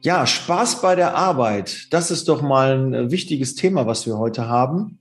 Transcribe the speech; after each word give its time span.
Ja, 0.00 0.26
Spaß 0.26 0.80
bei 0.80 0.96
der 0.96 1.14
Arbeit. 1.14 1.86
Das 1.92 2.10
ist 2.10 2.28
doch 2.28 2.42
mal 2.42 2.76
ein 2.76 2.94
äh, 2.94 3.12
wichtiges 3.12 3.54
Thema, 3.54 3.86
was 3.86 4.06
wir 4.06 4.18
heute 4.18 4.48
haben. 4.48 4.98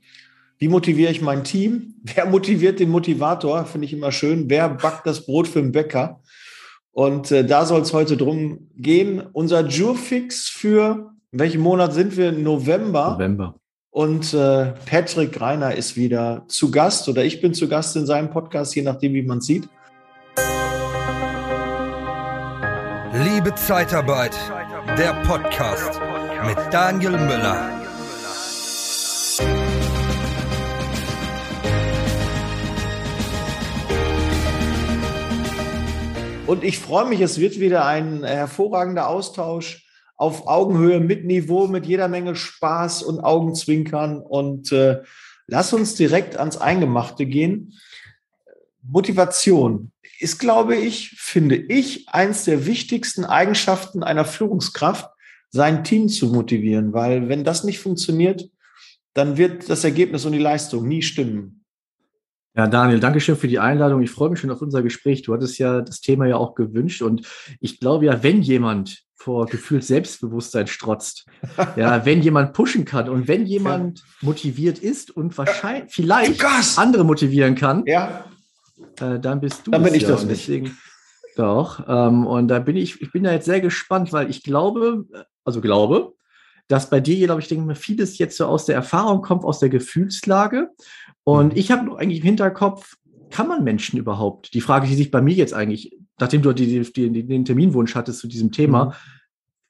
Wie 0.60 0.68
motiviere 0.68 1.12
ich 1.12 1.22
mein 1.22 1.44
Team? 1.44 1.96
Wer 2.04 2.26
motiviert 2.26 2.80
den 2.80 2.90
Motivator? 2.90 3.66
Finde 3.66 3.86
ich 3.86 3.94
immer 3.94 4.12
schön. 4.12 4.50
Wer 4.50 4.70
backt 4.70 5.06
das 5.06 5.26
Brot 5.26 5.48
für 5.48 5.62
den 5.62 5.72
Bäcker? 5.72 6.22
Und 6.92 7.32
äh, 7.32 7.46
da 7.46 7.66
soll 7.66 7.82
es 7.82 7.94
heute 7.94 8.18
drum 8.18 8.70
gehen. 8.76 9.22
Unser 9.34 9.68
Jurfix 9.68 10.50
für 10.50 11.12
welchen 11.32 11.62
Monat 11.62 11.94
sind 11.94 12.18
wir? 12.18 12.32
November. 12.32 13.12
November. 13.12 13.56
Und 13.92 14.34
äh, 14.34 14.74
Patrick 14.86 15.40
Reiner 15.40 15.76
ist 15.76 15.96
wieder 15.96 16.46
zu 16.48 16.72
Gast 16.72 17.08
oder 17.10 17.24
ich 17.24 17.42
bin 17.42 17.54
zu 17.54 17.68
Gast 17.68 17.96
in 17.96 18.06
seinem 18.06 18.30
Podcast, 18.30 18.76
je 18.76 18.82
nachdem, 18.82 19.14
wie 19.14 19.24
man 19.24 19.42
sieht. 19.42 19.68
Liebe 23.14 23.54
Zeitarbeit, 23.56 24.38
der 24.98 25.14
Podcast 25.24 26.00
mit 26.46 26.58
Daniel 26.72 27.12
Müller. 27.12 27.77
Und 36.48 36.64
ich 36.64 36.80
freue 36.80 37.10
mich, 37.10 37.20
es 37.20 37.40
wird 37.40 37.60
wieder 37.60 37.86
ein 37.86 38.24
hervorragender 38.24 39.10
Austausch 39.10 39.86
auf 40.16 40.48
Augenhöhe 40.48 41.02
mit 41.02 41.26
Niveau, 41.26 41.68
mit 41.68 41.86
jeder 41.86 42.08
Menge 42.08 42.38
Spaß 42.38 43.04
und 43.04 43.20
Augenzwinkern. 43.20 44.22
Und 44.22 44.72
äh, 44.72 45.02
lass 45.48 45.74
uns 45.74 45.96
direkt 45.96 46.38
ans 46.38 46.56
Eingemachte 46.56 47.26
gehen. 47.26 47.74
Motivation 48.82 49.92
ist, 50.20 50.40
glaube 50.40 50.78
ich, 50.78 51.10
finde 51.18 51.58
ich, 51.58 52.08
eins 52.08 52.46
der 52.46 52.66
wichtigsten 52.66 53.26
Eigenschaften 53.26 54.02
einer 54.02 54.24
Führungskraft, 54.24 55.10
sein 55.50 55.84
Team 55.84 56.08
zu 56.08 56.28
motivieren. 56.28 56.94
Weil 56.94 57.28
wenn 57.28 57.44
das 57.44 57.66
nicht 57.66 57.80
funktioniert, 57.80 58.50
dann 59.14 59.36
wird 59.36 59.70
das 59.70 59.84
Ergebnis 59.84 60.24
und 60.24 60.32
die 60.32 60.40
Leistung 60.40 60.88
nie 60.88 61.02
stimmen. 61.02 61.66
Ja, 62.58 62.66
Daniel, 62.66 63.00
danke 63.00 63.20
schön 63.20 63.36
für 63.36 63.48
die 63.48 63.60
Einladung. 63.60 64.02
Ich 64.02 64.10
freue 64.10 64.32
mich 64.32 64.40
schon 64.40 64.50
auf 64.50 64.64
unser 64.64 64.82
Gespräch. 64.82 65.22
Du 65.22 65.32
hattest 65.32 65.60
ja 65.60 65.82
das 65.82 66.02
Thema 66.02 66.26
ja 66.26 66.38
auch 66.38 66.56
gewünscht 66.56 67.04
und 67.04 67.22
ich 67.60 67.80
glaube 67.80 68.06
ja, 68.06 68.24
wenn 68.24 68.42
jemand 68.42 69.04
vor 69.14 69.46
gefühlt 69.46 69.84
Selbstbewusstsein 69.84 70.66
strotzt, 70.66 71.28
ja, 71.76 72.04
wenn 72.04 72.24
jemand 72.24 72.54
pushen 72.54 72.84
kann 72.84 73.10
und 73.10 73.28
wenn 73.28 73.46
jemand 73.46 74.04
motiviert 74.22 74.80
ist 74.80 75.16
und 75.16 75.38
wahrscheinlich 75.38 75.94
vielleicht 75.94 76.44
andere 76.78 77.04
motivieren 77.04 77.54
kann, 77.54 77.84
ja. 77.86 78.26
Äh, 79.00 79.20
dann 79.20 79.40
bist 79.40 79.68
du. 79.68 79.72
Dann 79.72 79.84
bin 79.84 79.94
ich 79.94 80.02
ja. 80.02 80.10
das 80.10 80.26
nicht. 80.26 80.48
Deswegen, 80.48 80.76
doch. 81.36 81.88
Ähm, 81.88 82.26
und 82.26 82.48
da 82.48 82.58
bin 82.58 82.76
ich, 82.76 83.00
ich 83.04 83.12
bin 83.12 83.24
da 83.24 83.34
jetzt 83.34 83.46
sehr 83.46 83.62
gespannt, 83.62 84.12
weil 84.14 84.32
ich 84.32 84.42
glaube, 84.42 85.06
also 85.46 85.62
glaube, 85.62 86.16
dass 86.68 86.90
bei 86.90 87.00
dir, 87.00 87.26
glaube 87.26 87.42
ich, 87.42 87.48
denke 87.48 87.66
mal, 87.66 87.76
vieles 87.76 88.18
jetzt 88.18 88.38
so 88.38 88.46
aus 88.46 88.66
der 88.66 88.76
Erfahrung 88.76 89.22
kommt, 89.22 89.46
aus 89.46 89.60
der 89.60 89.70
Gefühlslage. 89.70 90.70
Und 91.28 91.52
mhm. 91.52 91.60
ich 91.60 91.72
habe 91.72 91.86
noch 91.86 91.98
eigentlich 91.98 92.20
im 92.20 92.26
Hinterkopf, 92.26 92.96
kann 93.30 93.50
man 93.50 93.66
Menschen 93.66 94.00
überhaupt? 94.00 94.54
Die 94.54 94.62
Frage, 94.62 94.88
die 94.88 94.96
sich 94.96 95.12
bei 95.12 95.22
mir 95.22 95.34
jetzt 95.34 95.54
eigentlich, 95.54 95.94
nachdem 96.18 96.42
du 96.42 96.54
die, 96.54 96.90
die, 96.90 97.28
den 97.28 97.44
Terminwunsch 97.44 97.96
hattest 97.96 98.20
zu 98.20 98.30
diesem 98.30 98.54
Thema, 98.54 98.86
mhm. 98.86 98.92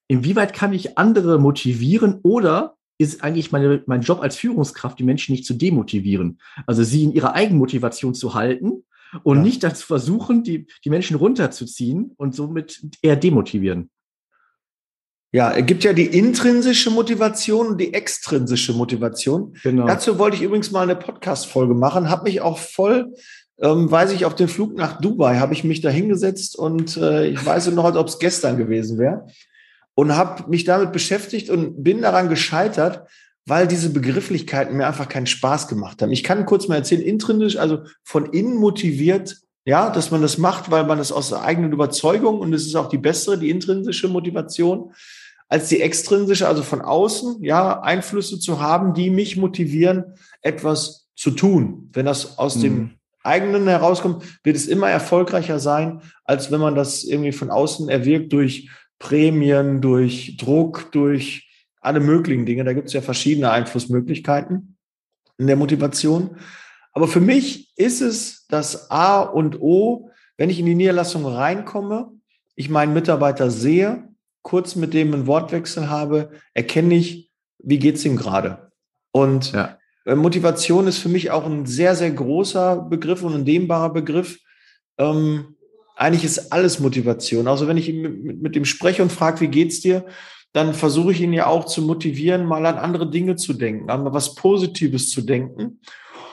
inwieweit 0.08 0.54
kann 0.54 0.71
ich 0.71 0.99
andere 0.99 1.39
motivieren 1.39 2.20
oder 2.21 2.76
ist 2.99 3.23
eigentlich 3.23 3.52
meine, 3.52 3.81
mein 3.87 4.02
Job 4.02 4.21
als 4.21 4.36
Führungskraft, 4.36 4.99
die 4.99 5.04
Menschen 5.04 5.31
nicht 5.31 5.45
zu 5.45 5.55
demotivieren? 5.55 6.37
Also 6.67 6.83
sie 6.83 7.05
in 7.05 7.11
ihrer 7.11 7.33
Eigenmotivation 7.33 8.14
zu 8.14 8.36
halten 8.36 8.83
und 9.23 9.37
ja. 9.37 9.43
nicht 9.43 9.64
dazu 9.64 9.87
versuchen, 9.87 10.43
die, 10.43 10.67
die 10.86 10.92
Menschen 10.92 11.17
runterzuziehen 11.17 12.11
und 12.17 12.36
somit 12.36 12.86
eher 13.02 13.15
demotivieren. 13.15 13.89
Ja, 15.32 15.52
es 15.52 15.65
gibt 15.65 15.83
ja 15.83 15.93
die 15.93 16.05
intrinsische 16.05 16.89
Motivation 16.89 17.67
und 17.67 17.82
die 17.82 17.93
extrinsische 17.93 18.73
Motivation. 18.73 19.54
Genau. 19.61 19.86
Dazu 19.86 20.17
wollte 20.17 20.38
ich 20.38 20.43
übrigens 20.43 20.71
mal 20.71 20.83
eine 20.83 20.95
Podcast-Folge 20.95 21.73
machen, 21.73 22.10
habe 22.10 22.23
mich 22.23 22.39
auch 22.42 22.58
voll, 22.58 23.14
ähm, 23.60 23.92
weiß 23.92 24.14
ich, 24.14 24.26
auf 24.26 24.36
den 24.36 24.48
Flug 24.48 24.76
nach 24.76 25.02
Dubai 25.02 25.37
habe 25.37 25.54
ich 25.54 25.64
mich 25.64 25.82
da 25.82 25.89
hingesetzt 25.89 26.58
und 26.58 26.95
äh, 26.98 27.27
ich 27.27 27.45
weiß 27.45 27.71
noch, 27.71 27.86
als 27.86 27.98
ob 27.98 28.08
es 28.08 28.20
gestern 28.20 28.58
gewesen 28.58 28.99
wäre 28.99 29.27
und 29.95 30.16
habe 30.16 30.49
mich 30.49 30.64
damit 30.64 30.92
beschäftigt 30.92 31.49
und 31.49 31.83
bin 31.83 32.02
daran 32.02 32.30
gescheitert, 32.30 33.10
weil 33.45 33.67
diese 33.67 33.89
Begrifflichkeiten 33.89 34.77
mir 34.77 34.87
einfach 34.87 35.10
keinen 35.10 35.26
Spaß 35.26 35.67
gemacht 35.67 36.02
haben. 36.02 36.11
Ich 36.11 36.23
kann 36.23 36.45
kurz 36.45 36.67
mal 36.67 36.76
erzählen, 36.76 37.02
intrinsisch, 37.02 37.58
also 37.58 37.80
von 38.04 38.27
innen 38.27 38.58
motiviert, 38.58 39.37
ja, 39.67 39.89
dass 39.89 40.11
man 40.11 40.22
das 40.22 40.38
macht, 40.38 40.72
weil 40.72 40.86
man 40.86 40.98
das 40.98 41.11
aus 41.11 41.28
der 41.28 41.42
eigenen 41.42 41.73
Überzeugung 41.73 42.39
und 42.39 42.54
es 42.54 42.66
ist 42.66 42.76
auch 42.76 42.88
die 42.88 42.98
bessere, 42.98 43.38
die 43.38 43.50
intrinsische 43.50 44.08
Motivation 44.08 44.94
als 45.50 45.67
die 45.67 45.82
extrinsische, 45.82 46.48
also 46.48 46.64
von 46.64 46.80
außen, 46.80 47.44
ja, 47.44 47.82
Einflüsse 47.82 48.39
zu 48.39 48.61
haben, 48.61 48.94
die 48.94 49.10
mich 49.10 49.36
motivieren, 49.36 50.16
etwas 50.42 51.10
zu 51.17 51.32
tun. 51.32 51.89
Wenn 51.92 52.05
das 52.05 52.38
aus 52.38 52.55
mhm. 52.55 52.61
dem 52.61 52.92
eigenen 53.23 53.67
herauskommt, 53.67 54.23
wird 54.42 54.55
es 54.55 54.67
immer 54.67 54.89
erfolgreicher 54.89 55.60
sein, 55.60 56.02
als 56.23 56.49
wenn 56.49 56.61
man 56.61 56.76
das 56.76 57.04
irgendwie 57.04 57.34
von 57.34 57.52
außen 57.52 57.89
erwirkt 57.89 58.32
durch 58.32 58.70
Prämien, 58.99 59.82
durch 59.82 60.38
Druck, 60.38 60.94
durch 60.94 61.49
alle 61.82 61.99
möglichen 61.99 62.45
Dinge. 62.45 62.64
Da 62.64 62.72
gibt 62.72 62.88
es 62.88 62.94
ja 62.94 63.02
verschiedene 63.02 63.52
Einflussmöglichkeiten 63.52 64.78
in 65.38 65.48
der 65.48 65.58
Motivation. 65.58 66.38
Aber 66.97 67.08
für 67.08 67.21
mich 67.21 67.71
ist 67.77 68.02
es 68.02 68.47
das 68.47 68.89
A 68.89 69.21
und 69.21 69.61
O, 69.61 70.09
wenn 70.35 70.49
ich 70.49 70.58
in 70.58 70.65
die 70.65 70.73
Niederlassung 70.73 71.27
reinkomme, 71.27 72.11
ich 72.55 72.71
meinen 72.71 72.95
Mitarbeiter 72.95 73.52
sehe, 73.52 74.09
kurz 74.41 74.75
mit 74.75 74.95
dem 74.95 75.13
einen 75.13 75.27
Wortwechsel 75.27 75.91
habe, 75.91 76.31
erkenne 76.55 76.95
ich, 76.95 77.30
wie 77.59 77.77
geht's 77.77 78.03
ihm 78.03 78.17
gerade. 78.17 78.71
Und 79.11 79.52
ja. 79.52 79.77
Äh, 80.05 80.15
Motivation 80.15 80.87
ist 80.87 80.97
für 80.97 81.09
mich 81.09 81.30
auch 81.30 81.45
ein 81.45 81.67
sehr, 81.67 81.95
sehr 81.95 82.09
großer 82.09 82.77
Begriff 82.89 83.21
und 83.21 83.36
ein 83.36 83.45
dehnbarer 83.45 83.93
Begriff. 83.93 84.39
Ähm, 84.97 85.55
eigentlich 85.95 86.23
ist 86.23 86.52
alles 86.52 86.80
Motivation. 86.80 87.47
Also 87.47 87.67
wenn 87.67 87.77
ich 87.77 87.93
mit, 87.93 88.41
mit 88.41 88.55
dem 88.55 88.65
spreche 88.65 89.03
und 89.03 89.11
frage, 89.11 89.41
wie 89.41 89.49
geht's 89.49 89.81
dir, 89.81 90.07
dann 90.52 90.73
versuche 90.73 91.11
ich 91.11 91.21
ihn 91.21 91.33
ja 91.33 91.45
auch 91.45 91.65
zu 91.65 91.83
motivieren, 91.83 92.47
mal 92.47 92.65
an 92.65 92.80
andere 92.80 93.07
Dinge 93.07 93.36
zu 93.36 93.53
denken, 93.53 93.91
an 93.91 94.11
was 94.11 94.33
Positives 94.33 95.11
zu 95.11 95.21
denken. 95.21 95.80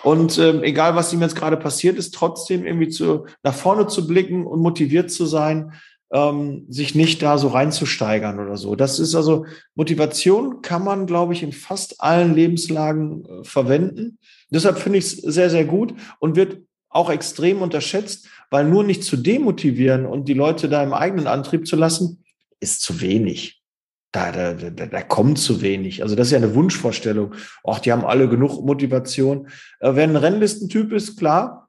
Und 0.05 0.39
ähm, 0.39 0.63
egal, 0.63 0.95
was 0.97 1.13
ihm 1.15 1.23
jetzt 1.23 1.35
gerade 1.35 1.57
passiert 1.57 1.97
ist, 1.97 2.15
trotzdem 2.15 2.67
irgendwie 2.67 2.91
zu, 2.91 3.25
nach 3.43 3.55
vorne 3.55 3.87
zu 3.87 4.07
blicken 4.07 4.47
und 4.47 4.61
motiviert 4.61 5.11
zu 5.11 5.25
sein, 5.25 5.73
ähm, 6.13 6.67
sich 6.69 6.95
nicht 6.95 7.23
da 7.23 7.39
so 7.39 7.49
reinzusteigern 7.49 8.39
oder 8.39 8.59
so. 8.59 8.77
Das 8.77 8.99
ist 8.99 9.15
also 9.15 9.47
Motivation 9.75 10.61
kann 10.61 10.85
man, 10.85 11.07
glaube 11.07 11.33
ich, 11.33 11.43
in 11.43 11.53
fast 11.53 12.03
allen 12.03 12.35
Lebenslagen 12.35 13.25
äh, 13.25 13.45
verwenden. 13.45 14.19
Deshalb 14.51 14.79
finde 14.79 14.99
ich 14.99 15.07
es 15.07 15.17
sehr, 15.17 15.49
sehr 15.49 15.65
gut 15.65 15.95
und 16.21 16.37
wird 16.37 16.59
auch 16.91 17.09
extrem 17.09 17.63
unterschätzt, 17.63 18.29
weil 18.51 18.67
nur 18.67 18.85
nicht 18.85 19.05
zu 19.05 19.17
demotivieren 19.17 20.05
und 20.05 20.29
die 20.29 20.35
Leute 20.35 20.69
da 20.69 20.83
im 20.83 20.93
eigenen 20.93 21.27
Antrieb 21.27 21.67
zu 21.67 21.77
lassen, 21.77 22.23
ist 22.61 22.83
zu 22.83 23.01
wenig. 23.01 23.64
Da, 24.15 24.31
da, 24.31 24.53
da, 24.55 24.87
da 24.87 25.03
kommt 25.03 25.41
zu 25.41 25.61
wenig. 25.61 26.05
Also 26.05 26.15
das 26.15 26.29
ist 26.29 26.31
ja 26.31 26.39
eine 26.39 26.55
Wunschvorstellung. 26.55 27.35
Ach, 27.67 27.81
die 27.81 27.91
haben 27.91 28.05
alle 28.05 28.29
genug 28.29 28.65
Motivation. 28.65 29.49
Äh, 29.81 29.97
wer 29.97 30.05
ein 30.05 30.15
Rennlistentyp 30.15 30.93
ist, 30.93 31.19
klar, 31.19 31.69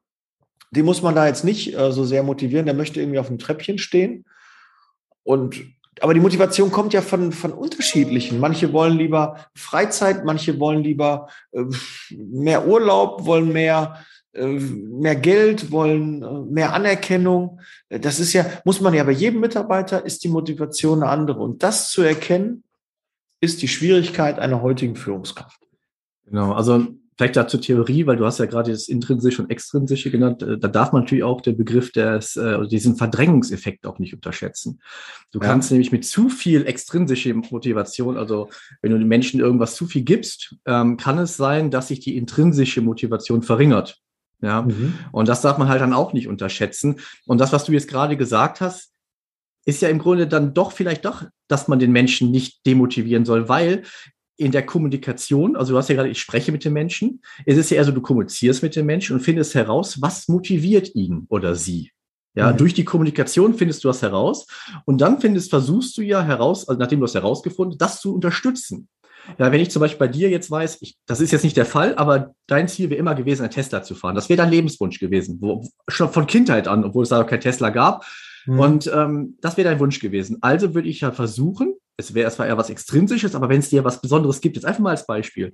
den 0.70 0.84
muss 0.84 1.02
man 1.02 1.16
da 1.16 1.26
jetzt 1.26 1.42
nicht 1.42 1.76
äh, 1.76 1.90
so 1.90 2.04
sehr 2.04 2.22
motivieren. 2.22 2.66
Der 2.66 2.76
möchte 2.76 3.00
irgendwie 3.00 3.18
auf 3.18 3.26
dem 3.26 3.38
Treppchen 3.38 3.78
stehen. 3.78 4.24
Und 5.24 5.60
aber 6.00 6.14
die 6.14 6.20
Motivation 6.20 6.70
kommt 6.70 6.92
ja 6.92 7.00
von, 7.00 7.32
von 7.32 7.52
unterschiedlichen. 7.52 8.38
Manche 8.38 8.72
wollen 8.72 8.96
lieber 8.96 9.46
Freizeit, 9.56 10.24
manche 10.24 10.60
wollen 10.60 10.84
lieber 10.84 11.28
äh, 11.50 11.64
mehr 12.10 12.68
Urlaub, 12.68 13.26
wollen 13.26 13.52
mehr, 13.52 14.04
mehr 14.44 15.16
Geld, 15.16 15.70
wollen 15.70 16.22
äh, 16.22 16.40
mehr 16.52 16.72
Anerkennung. 16.74 17.60
Das 17.88 18.20
ist 18.20 18.32
ja, 18.32 18.46
muss 18.64 18.80
man 18.80 18.94
ja 18.94 19.04
bei 19.04 19.12
jedem 19.12 19.40
Mitarbeiter 19.40 20.04
ist 20.04 20.24
die 20.24 20.28
Motivation 20.28 21.02
eine 21.02 21.10
andere. 21.10 21.40
Und 21.40 21.62
das 21.62 21.90
zu 21.90 22.02
erkennen, 22.02 22.64
ist 23.40 23.62
die 23.62 23.68
Schwierigkeit 23.68 24.38
einer 24.38 24.62
heutigen 24.62 24.96
Führungskraft. 24.96 25.60
Genau, 26.24 26.52
also 26.52 26.86
vielleicht 27.16 27.36
dazu 27.36 27.58
Theorie, 27.58 28.06
weil 28.06 28.16
du 28.16 28.26
hast 28.26 28.38
ja 28.38 28.46
gerade 28.46 28.70
das 28.70 28.88
Intrinsische 28.88 29.42
und 29.42 29.50
Extrinsische 29.50 30.10
genannt. 30.10 30.42
Äh, 30.42 30.58
da 30.58 30.68
darf 30.68 30.92
man 30.92 31.02
natürlich 31.02 31.24
auch 31.24 31.40
den 31.40 31.56
Begriff 31.56 31.92
des, 31.92 32.36
äh, 32.36 32.66
diesen 32.68 32.96
Verdrängungseffekt 32.96 33.86
auch 33.86 33.98
nicht 33.98 34.14
unterschätzen. 34.14 34.80
Du 35.32 35.40
ja. 35.40 35.46
kannst 35.46 35.70
nämlich 35.70 35.92
mit 35.92 36.04
zu 36.04 36.28
viel 36.28 36.66
extrinsische 36.66 37.32
Motivation, 37.34 38.16
also 38.16 38.50
wenn 38.82 38.92
du 38.92 38.98
den 38.98 39.08
Menschen 39.08 39.40
irgendwas 39.40 39.74
zu 39.74 39.86
viel 39.86 40.02
gibst, 40.02 40.56
ähm, 40.66 40.96
kann 40.96 41.18
es 41.18 41.36
sein, 41.36 41.70
dass 41.70 41.88
sich 41.88 42.00
die 42.00 42.16
intrinsische 42.16 42.82
Motivation 42.82 43.42
verringert. 43.42 44.02
Ja, 44.42 44.62
mhm. 44.62 44.98
und 45.12 45.28
das 45.28 45.40
darf 45.40 45.56
man 45.56 45.68
halt 45.68 45.80
dann 45.80 45.94
auch 45.94 46.12
nicht 46.12 46.28
unterschätzen. 46.28 47.00
Und 47.26 47.38
das, 47.38 47.52
was 47.52 47.64
du 47.64 47.72
jetzt 47.72 47.88
gerade 47.88 48.16
gesagt 48.16 48.60
hast, 48.60 48.92
ist 49.64 49.82
ja 49.82 49.88
im 49.88 49.98
Grunde 49.98 50.26
dann 50.26 50.54
doch 50.54 50.72
vielleicht 50.72 51.04
doch, 51.04 51.24
dass 51.48 51.68
man 51.68 51.78
den 51.78 51.92
Menschen 51.92 52.30
nicht 52.30 52.64
demotivieren 52.66 53.24
soll, 53.24 53.48
weil 53.48 53.82
in 54.36 54.52
der 54.52 54.64
Kommunikation, 54.64 55.56
also 55.56 55.72
du 55.72 55.78
hast 55.78 55.88
ja 55.88 55.94
gerade, 55.94 56.10
ich 56.10 56.20
spreche 56.20 56.52
mit 56.52 56.64
den 56.64 56.72
Menschen, 56.72 57.22
es 57.46 57.56
ist 57.56 57.70
ja 57.70 57.78
eher 57.78 57.84
so, 57.84 57.92
du 57.92 58.02
kommunizierst 58.02 58.62
mit 58.62 58.76
den 58.76 58.86
Menschen 58.86 59.14
und 59.14 59.22
findest 59.22 59.54
heraus, 59.54 60.00
was 60.02 60.28
motiviert 60.28 60.94
ihn 60.94 61.26
oder 61.28 61.54
sie. 61.54 61.90
Ja, 62.34 62.52
mhm. 62.52 62.58
durch 62.58 62.74
die 62.74 62.84
Kommunikation 62.84 63.54
findest 63.54 63.82
du 63.82 63.88
das 63.88 64.02
heraus 64.02 64.46
und 64.84 65.00
dann 65.00 65.20
findest, 65.20 65.48
versuchst 65.48 65.96
du 65.96 66.02
ja 66.02 66.22
heraus, 66.22 66.68
also 66.68 66.78
nachdem 66.78 67.00
du 67.00 67.06
das 67.06 67.14
herausgefunden, 67.14 67.78
das 67.78 68.02
zu 68.02 68.14
unterstützen. 68.14 68.88
Ja, 69.38 69.52
wenn 69.52 69.60
ich 69.60 69.70
zum 69.70 69.80
Beispiel 69.80 69.98
bei 69.98 70.08
dir 70.08 70.30
jetzt 70.30 70.50
weiß, 70.50 70.78
ich, 70.80 70.96
das 71.06 71.20
ist 71.20 71.32
jetzt 71.32 71.44
nicht 71.44 71.56
der 71.56 71.66
Fall, 71.66 71.94
aber 71.96 72.34
dein 72.46 72.68
Ziel 72.68 72.90
wäre 72.90 72.98
immer 72.98 73.14
gewesen, 73.14 73.44
ein 73.44 73.50
Tesla 73.50 73.82
zu 73.82 73.94
fahren. 73.94 74.14
Das 74.14 74.28
wäre 74.28 74.38
dein 74.38 74.50
Lebenswunsch 74.50 74.98
gewesen, 74.98 75.38
wo, 75.40 75.66
schon 75.88 76.10
von 76.10 76.26
Kindheit 76.26 76.68
an, 76.68 76.84
obwohl 76.84 77.02
es 77.02 77.08
da 77.10 77.22
kein 77.24 77.40
Tesla 77.40 77.70
gab. 77.70 78.04
Mhm. 78.46 78.60
Und 78.60 78.90
ähm, 78.94 79.36
das 79.40 79.56
wäre 79.56 79.68
dein 79.68 79.80
Wunsch 79.80 80.00
gewesen. 80.00 80.38
Also 80.40 80.74
würde 80.74 80.88
ich 80.88 81.00
ja 81.00 81.12
versuchen, 81.12 81.74
es 81.96 82.14
wäre 82.14 82.30
zwar 82.30 82.46
eher 82.46 82.58
was 82.58 82.70
Extrinsisches, 82.70 83.34
aber 83.34 83.48
wenn 83.48 83.60
es 83.60 83.70
dir 83.70 83.84
was 83.84 84.00
Besonderes 84.00 84.40
gibt, 84.40 84.56
jetzt 84.56 84.64
einfach 84.64 84.80
mal 84.80 84.90
als 84.90 85.06
Beispiel, 85.06 85.52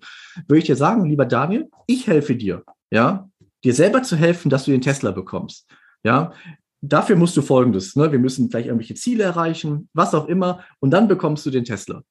würde 0.49 0.59
ich 0.59 0.65
dir 0.65 0.77
sagen, 0.77 1.05
lieber 1.05 1.25
Daniel, 1.25 1.69
ich 1.87 2.07
helfe 2.07 2.35
dir, 2.35 2.65
ja, 2.91 3.29
dir 3.65 3.75
selber 3.75 4.03
zu 4.03 4.17
helfen, 4.17 4.51
dass 4.51 4.65
du 4.65 4.73
den 4.73 4.81
Tesla 4.81 5.13
bekommst. 5.13 5.69
Ja, 6.05 6.33
dafür 6.81 7.17
musst 7.17 7.37
du 7.37 7.43
folgendes, 7.43 7.95
ne? 7.95 8.11
Wir 8.11 8.19
müssen 8.19 8.51
vielleicht 8.51 8.67
irgendwelche 8.67 8.95
Ziele 8.95 9.23
erreichen, 9.23 9.89
was 9.93 10.15
auch 10.15 10.27
immer, 10.27 10.65
und 10.81 10.91
dann 10.91 11.07
bekommst 11.07 11.47
du 11.47 11.51
den 11.51 11.65
Tesla. 11.65 12.03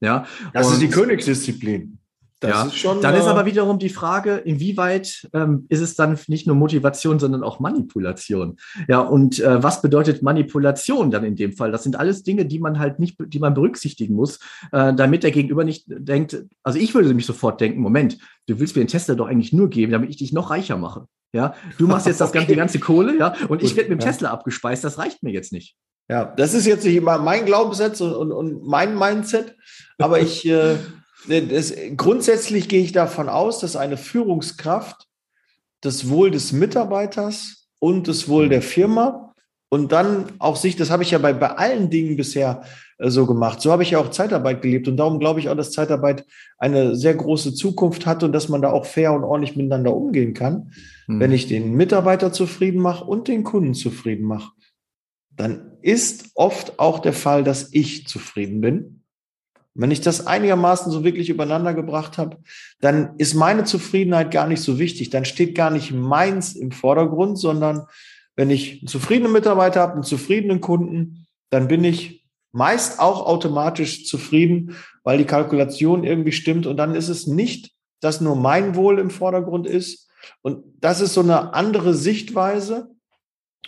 Ja. 0.00 0.26
Das 0.52 0.66
und, 0.66 0.74
ist 0.74 0.82
die 0.82 0.88
Königsdisziplin. 0.88 1.98
Das 2.40 2.50
ja, 2.50 2.64
ist 2.66 2.76
schon, 2.76 3.00
dann 3.00 3.16
ist 3.16 3.26
äh, 3.26 3.28
aber 3.28 3.46
wiederum 3.46 3.80
die 3.80 3.88
Frage, 3.88 4.36
inwieweit 4.36 5.28
ähm, 5.32 5.66
ist 5.70 5.80
es 5.80 5.96
dann 5.96 6.16
nicht 6.28 6.46
nur 6.46 6.54
Motivation, 6.54 7.18
sondern 7.18 7.42
auch 7.42 7.58
Manipulation? 7.58 8.58
Ja, 8.86 9.00
und 9.00 9.40
äh, 9.40 9.60
was 9.60 9.82
bedeutet 9.82 10.22
Manipulation 10.22 11.10
dann 11.10 11.24
in 11.24 11.34
dem 11.34 11.52
Fall? 11.52 11.72
Das 11.72 11.82
sind 11.82 11.96
alles 11.96 12.22
Dinge, 12.22 12.46
die 12.46 12.60
man 12.60 12.78
halt 12.78 13.00
nicht, 13.00 13.16
die 13.18 13.40
man 13.40 13.54
berücksichtigen 13.54 14.14
muss, 14.14 14.38
äh, 14.70 14.94
damit 14.94 15.24
der 15.24 15.32
Gegenüber 15.32 15.64
nicht 15.64 15.86
denkt, 15.88 16.44
also 16.62 16.78
ich 16.78 16.94
würde 16.94 17.12
mich 17.12 17.26
sofort 17.26 17.60
denken, 17.60 17.80
Moment, 17.80 18.18
du 18.46 18.60
willst 18.60 18.76
mir 18.76 18.84
den 18.84 18.88
Tesla 18.88 19.16
doch 19.16 19.26
eigentlich 19.26 19.52
nur 19.52 19.68
geben, 19.68 19.90
damit 19.90 20.10
ich 20.10 20.18
dich 20.18 20.32
noch 20.32 20.50
reicher 20.50 20.76
mache. 20.76 21.08
Ja, 21.32 21.54
du 21.76 21.86
machst 21.86 22.06
jetzt 22.06 22.20
das 22.20 22.30
okay. 22.30 22.38
ganze, 22.38 22.52
die 22.52 22.56
ganze 22.56 22.78
Kohle, 22.80 23.18
ja, 23.18 23.34
und 23.48 23.62
ich 23.62 23.76
werde 23.76 23.90
mit 23.90 24.00
dem 24.00 24.06
ja. 24.06 24.12
Tesla 24.12 24.30
abgespeist, 24.30 24.84
das 24.84 24.98
reicht 24.98 25.22
mir 25.22 25.32
jetzt 25.32 25.52
nicht. 25.52 25.76
Ja, 26.08 26.24
das 26.24 26.54
ist 26.54 26.66
jetzt 26.66 26.84
nicht 26.84 26.96
immer 26.96 27.18
mein 27.18 27.44
Glaubenssatz 27.44 28.00
und, 28.00 28.14
und, 28.14 28.32
und 28.32 28.66
mein 28.66 28.98
Mindset, 28.98 29.54
aber 29.98 30.20
ich 30.20 30.48
äh, 30.48 30.76
das, 31.26 31.74
grundsätzlich 31.96 32.68
gehe 32.68 32.82
ich 32.82 32.92
davon 32.92 33.28
aus, 33.28 33.60
dass 33.60 33.76
eine 33.76 33.96
Führungskraft 33.96 35.06
das 35.80 36.08
Wohl 36.08 36.30
des 36.30 36.52
Mitarbeiters 36.52 37.68
und 37.78 38.08
das 38.08 38.28
Wohl 38.28 38.48
der 38.48 38.62
Firma 38.62 39.27
und 39.70 39.92
dann 39.92 40.26
auch 40.38 40.56
sich, 40.56 40.76
das 40.76 40.90
habe 40.90 41.02
ich 41.02 41.10
ja 41.10 41.18
bei, 41.18 41.32
bei 41.32 41.50
allen 41.50 41.90
Dingen 41.90 42.16
bisher 42.16 42.62
äh, 42.98 43.10
so 43.10 43.26
gemacht. 43.26 43.60
So 43.60 43.70
habe 43.70 43.82
ich 43.82 43.90
ja 43.90 43.98
auch 43.98 44.10
Zeitarbeit 44.10 44.62
gelebt 44.62 44.88
und 44.88 44.96
darum 44.96 45.18
glaube 45.18 45.40
ich 45.40 45.48
auch, 45.48 45.56
dass 45.56 45.72
Zeitarbeit 45.72 46.24
eine 46.58 46.96
sehr 46.96 47.14
große 47.14 47.54
Zukunft 47.54 48.06
hat 48.06 48.22
und 48.22 48.32
dass 48.32 48.48
man 48.48 48.62
da 48.62 48.70
auch 48.70 48.86
fair 48.86 49.12
und 49.12 49.24
ordentlich 49.24 49.56
miteinander 49.56 49.94
umgehen 49.94 50.34
kann. 50.34 50.72
Hm. 51.06 51.20
Wenn 51.20 51.32
ich 51.32 51.46
den 51.46 51.74
Mitarbeiter 51.74 52.32
zufrieden 52.32 52.80
mache 52.80 53.04
und 53.04 53.28
den 53.28 53.44
Kunden 53.44 53.74
zufrieden 53.74 54.26
mache, 54.26 54.52
dann 55.36 55.72
ist 55.82 56.30
oft 56.34 56.78
auch 56.78 56.98
der 56.98 57.12
Fall, 57.12 57.44
dass 57.44 57.72
ich 57.72 58.06
zufrieden 58.06 58.60
bin 58.60 58.98
wenn 59.78 59.92
ich 59.92 60.00
das 60.00 60.26
einigermaßen 60.26 60.90
so 60.90 61.04
wirklich 61.04 61.30
übereinander 61.30 61.72
gebracht 61.72 62.18
habe, 62.18 62.38
dann 62.80 63.14
ist 63.18 63.34
meine 63.34 63.62
Zufriedenheit 63.62 64.32
gar 64.32 64.48
nicht 64.48 64.60
so 64.60 64.80
wichtig. 64.80 65.10
Dann 65.10 65.24
steht 65.24 65.54
gar 65.54 65.70
nicht 65.70 65.92
meins 65.92 66.56
im 66.56 66.72
Vordergrund, 66.72 67.38
sondern 67.38 67.86
wenn 68.38 68.50
ich 68.50 68.78
einen 68.78 68.86
zufriedenen 68.86 69.32
Mitarbeiter 69.32 69.80
habe, 69.80 69.94
einen 69.94 70.04
zufriedenen 70.04 70.60
Kunden, 70.60 71.26
dann 71.50 71.66
bin 71.66 71.82
ich 71.82 72.24
meist 72.52 73.00
auch 73.00 73.26
automatisch 73.26 74.06
zufrieden, 74.06 74.76
weil 75.02 75.18
die 75.18 75.24
Kalkulation 75.24 76.04
irgendwie 76.04 76.30
stimmt. 76.30 76.64
Und 76.68 76.76
dann 76.76 76.94
ist 76.94 77.08
es 77.08 77.26
nicht, 77.26 77.72
dass 77.98 78.20
nur 78.20 78.36
mein 78.36 78.76
Wohl 78.76 79.00
im 79.00 79.10
Vordergrund 79.10 79.66
ist. 79.66 80.08
Und 80.40 80.62
das 80.78 81.00
ist 81.00 81.14
so 81.14 81.20
eine 81.20 81.52
andere 81.52 81.94
Sichtweise. 81.94 82.94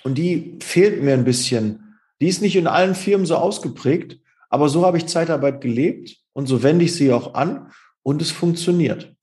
Und 0.05 0.19
die 0.19 0.57
fehlt 0.61 1.03
mir 1.03 1.15
ein 1.15 1.25
bisschen. 1.25 1.97
Die 2.21 2.29
ist 2.29 2.41
nicht 2.41 2.55
in 2.55 2.69
allen 2.69 2.95
Firmen 2.95 3.27
so 3.27 3.35
ausgeprägt. 3.35 4.21
Aber 4.51 4.69
so 4.69 4.87
habe 4.87 4.99
ich 4.99 5.07
Zeitarbeit 5.07 5.61
gelebt 5.61 6.17
und 6.33 6.47
so 6.47 6.63
wende 6.63 6.85
ich 6.85 6.95
sie 6.95 7.13
auch 7.13 7.35
an 7.35 7.73
und 8.05 8.23
es 8.23 8.31
funktioniert. 8.31 9.17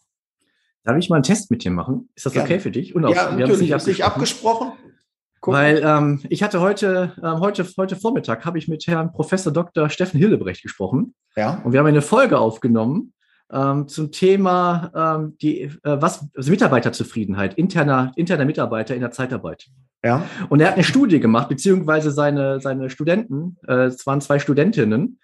Darf 0.83 0.97
ich 0.97 1.09
mal 1.09 1.15
einen 1.15 1.23
Test 1.23 1.51
mit 1.51 1.63
dir 1.63 1.71
machen? 1.71 2.09
Ist 2.15 2.25
das 2.25 2.33
Gerne. 2.33 2.49
okay 2.49 2.59
für 2.59 2.71
dich? 2.71 2.95
Und 2.95 3.03
ja, 3.03 3.37
wir 3.37 3.47
natürlich. 3.47 3.71
Haben 3.71 3.77
es 3.79 3.87
nicht 3.87 4.03
abgesprochen. 4.03 4.73
Gucken. 5.41 5.59
Weil 5.59 5.81
ähm, 5.83 6.21
ich 6.29 6.43
hatte 6.43 6.61
heute, 6.61 7.13
ähm, 7.23 7.39
heute, 7.39 7.65
heute 7.77 7.95
Vormittag 7.95 8.45
habe 8.45 8.57
ich 8.57 8.67
mit 8.67 8.87
Herrn 8.87 9.11
Professor 9.11 9.53
Dr. 9.53 9.89
Steffen 9.89 10.19
Hillebrecht 10.19 10.63
gesprochen. 10.63 11.13
Ja. 11.35 11.61
Und 11.63 11.73
wir 11.73 11.79
haben 11.79 11.87
eine 11.87 12.01
Folge 12.01 12.39
aufgenommen 12.39 13.13
ähm, 13.51 13.87
zum 13.87 14.11
Thema 14.11 14.91
ähm, 14.95 15.37
die, 15.41 15.61
äh, 15.61 15.71
was, 15.83 16.27
also 16.35 16.51
Mitarbeiterzufriedenheit, 16.51 17.53
interner, 17.53 18.11
interner 18.15 18.45
Mitarbeiter 18.45 18.95
in 18.95 19.01
der 19.01 19.11
Zeitarbeit. 19.11 19.67
Ja. 20.03 20.23
Und 20.49 20.59
er 20.59 20.67
hat 20.67 20.75
eine 20.75 20.83
Studie 20.83 21.19
gemacht, 21.19 21.49
beziehungsweise 21.49 22.11
seine, 22.11 22.59
seine 22.59 22.89
Studenten, 22.89 23.57
äh, 23.67 23.85
es 23.85 24.05
waren 24.05 24.21
zwei 24.21 24.39
Studentinnen, 24.39 25.19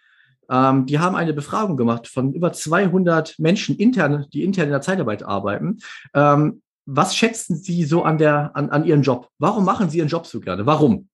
ähm, 0.49 0.85
die 0.85 0.99
haben 0.99 1.15
eine 1.15 1.33
Befragung 1.33 1.77
gemacht 1.77 2.07
von 2.07 2.33
über 2.33 2.53
200 2.53 3.39
Menschen 3.39 3.75
intern, 3.75 4.25
die 4.33 4.43
intern 4.43 4.65
in 4.65 4.71
der 4.71 4.81
Zeitarbeit 4.81 5.23
arbeiten. 5.23 5.79
Ähm, 6.13 6.61
was 6.85 7.15
schätzen 7.15 7.55
Sie 7.55 7.83
so 7.85 8.03
an, 8.03 8.17
der, 8.17 8.55
an, 8.55 8.69
an 8.69 8.85
Ihren 8.85 9.01
Job? 9.01 9.29
Warum 9.39 9.65
machen 9.65 9.89
Sie 9.89 9.99
Ihren 9.99 10.09
Job 10.09 10.25
so 10.25 10.39
gerne? 10.39 10.65
Warum? 10.65 11.07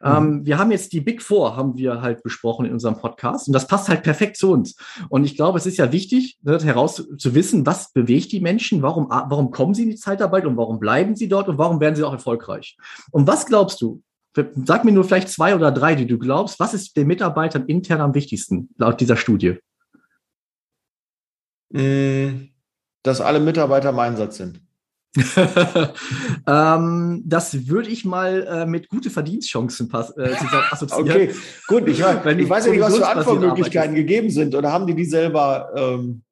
Mhm. 0.00 0.06
Ähm, 0.06 0.46
wir 0.46 0.58
haben 0.58 0.70
jetzt 0.70 0.92
die 0.92 1.00
Big 1.00 1.22
Four, 1.22 1.56
haben 1.56 1.76
wir 1.76 2.02
halt 2.02 2.22
besprochen 2.22 2.66
in 2.66 2.72
unserem 2.72 2.96
Podcast 2.96 3.48
und 3.48 3.52
das 3.52 3.66
passt 3.66 3.88
halt 3.88 4.02
perfekt 4.02 4.36
zu 4.36 4.52
uns. 4.52 4.76
Und 5.08 5.24
ich 5.24 5.36
glaube, 5.36 5.58
es 5.58 5.66
ist 5.66 5.76
ja 5.76 5.92
wichtig, 5.92 6.38
ne, 6.42 6.58
heraus 6.62 7.06
zu 7.18 7.34
wissen, 7.34 7.66
was 7.66 7.92
bewegt 7.92 8.32
die 8.32 8.40
Menschen, 8.40 8.82
warum, 8.82 9.08
warum 9.08 9.50
kommen 9.50 9.74
sie 9.74 9.84
in 9.84 9.90
die 9.90 9.96
Zeitarbeit 9.96 10.46
und 10.46 10.56
warum 10.56 10.78
bleiben 10.78 11.16
sie 11.16 11.28
dort 11.28 11.48
und 11.48 11.58
warum 11.58 11.80
werden 11.80 11.96
sie 11.96 12.04
auch 12.04 12.12
erfolgreich. 12.12 12.76
Und 13.10 13.26
was 13.26 13.46
glaubst 13.46 13.80
du? 13.80 14.02
Sag 14.64 14.84
mir 14.84 14.90
nur 14.90 15.04
vielleicht 15.04 15.28
zwei 15.28 15.54
oder 15.54 15.70
drei, 15.70 15.94
die 15.94 16.06
du 16.06 16.18
glaubst. 16.18 16.58
Was 16.58 16.74
ist 16.74 16.96
den 16.96 17.06
Mitarbeitern 17.06 17.66
intern 17.66 18.00
am 18.00 18.14
wichtigsten 18.14 18.68
laut 18.76 19.00
dieser 19.00 19.16
Studie? 19.16 19.58
Mm, 21.70 22.48
dass 23.04 23.20
alle 23.20 23.38
Mitarbeiter 23.38 23.90
im 23.90 23.98
Einsatz 24.00 24.38
sind. 24.38 24.60
ähm, 26.46 27.22
das 27.24 27.68
würde 27.68 27.88
ich 27.88 28.04
mal 28.04 28.46
äh, 28.46 28.66
mit 28.66 28.88
gute 28.88 29.10
Verdienstchancen 29.10 29.88
äh, 29.92 30.30
assoziieren. 30.70 31.08
Okay, 31.08 31.34
gut. 31.68 31.88
Ich, 31.88 32.00
ich 32.00 32.04
weiß 32.50 32.66
ja 32.66 32.72
nicht, 32.72 32.80
was 32.80 32.96
für 32.96 33.06
Antwortmöglichkeiten 33.06 33.94
gegeben 33.94 34.30
sind. 34.30 34.54
Oder 34.56 34.72
haben 34.72 34.86
die 34.86 34.94
die 34.94 35.04
selber 35.04 35.70
ähm, 35.76 36.23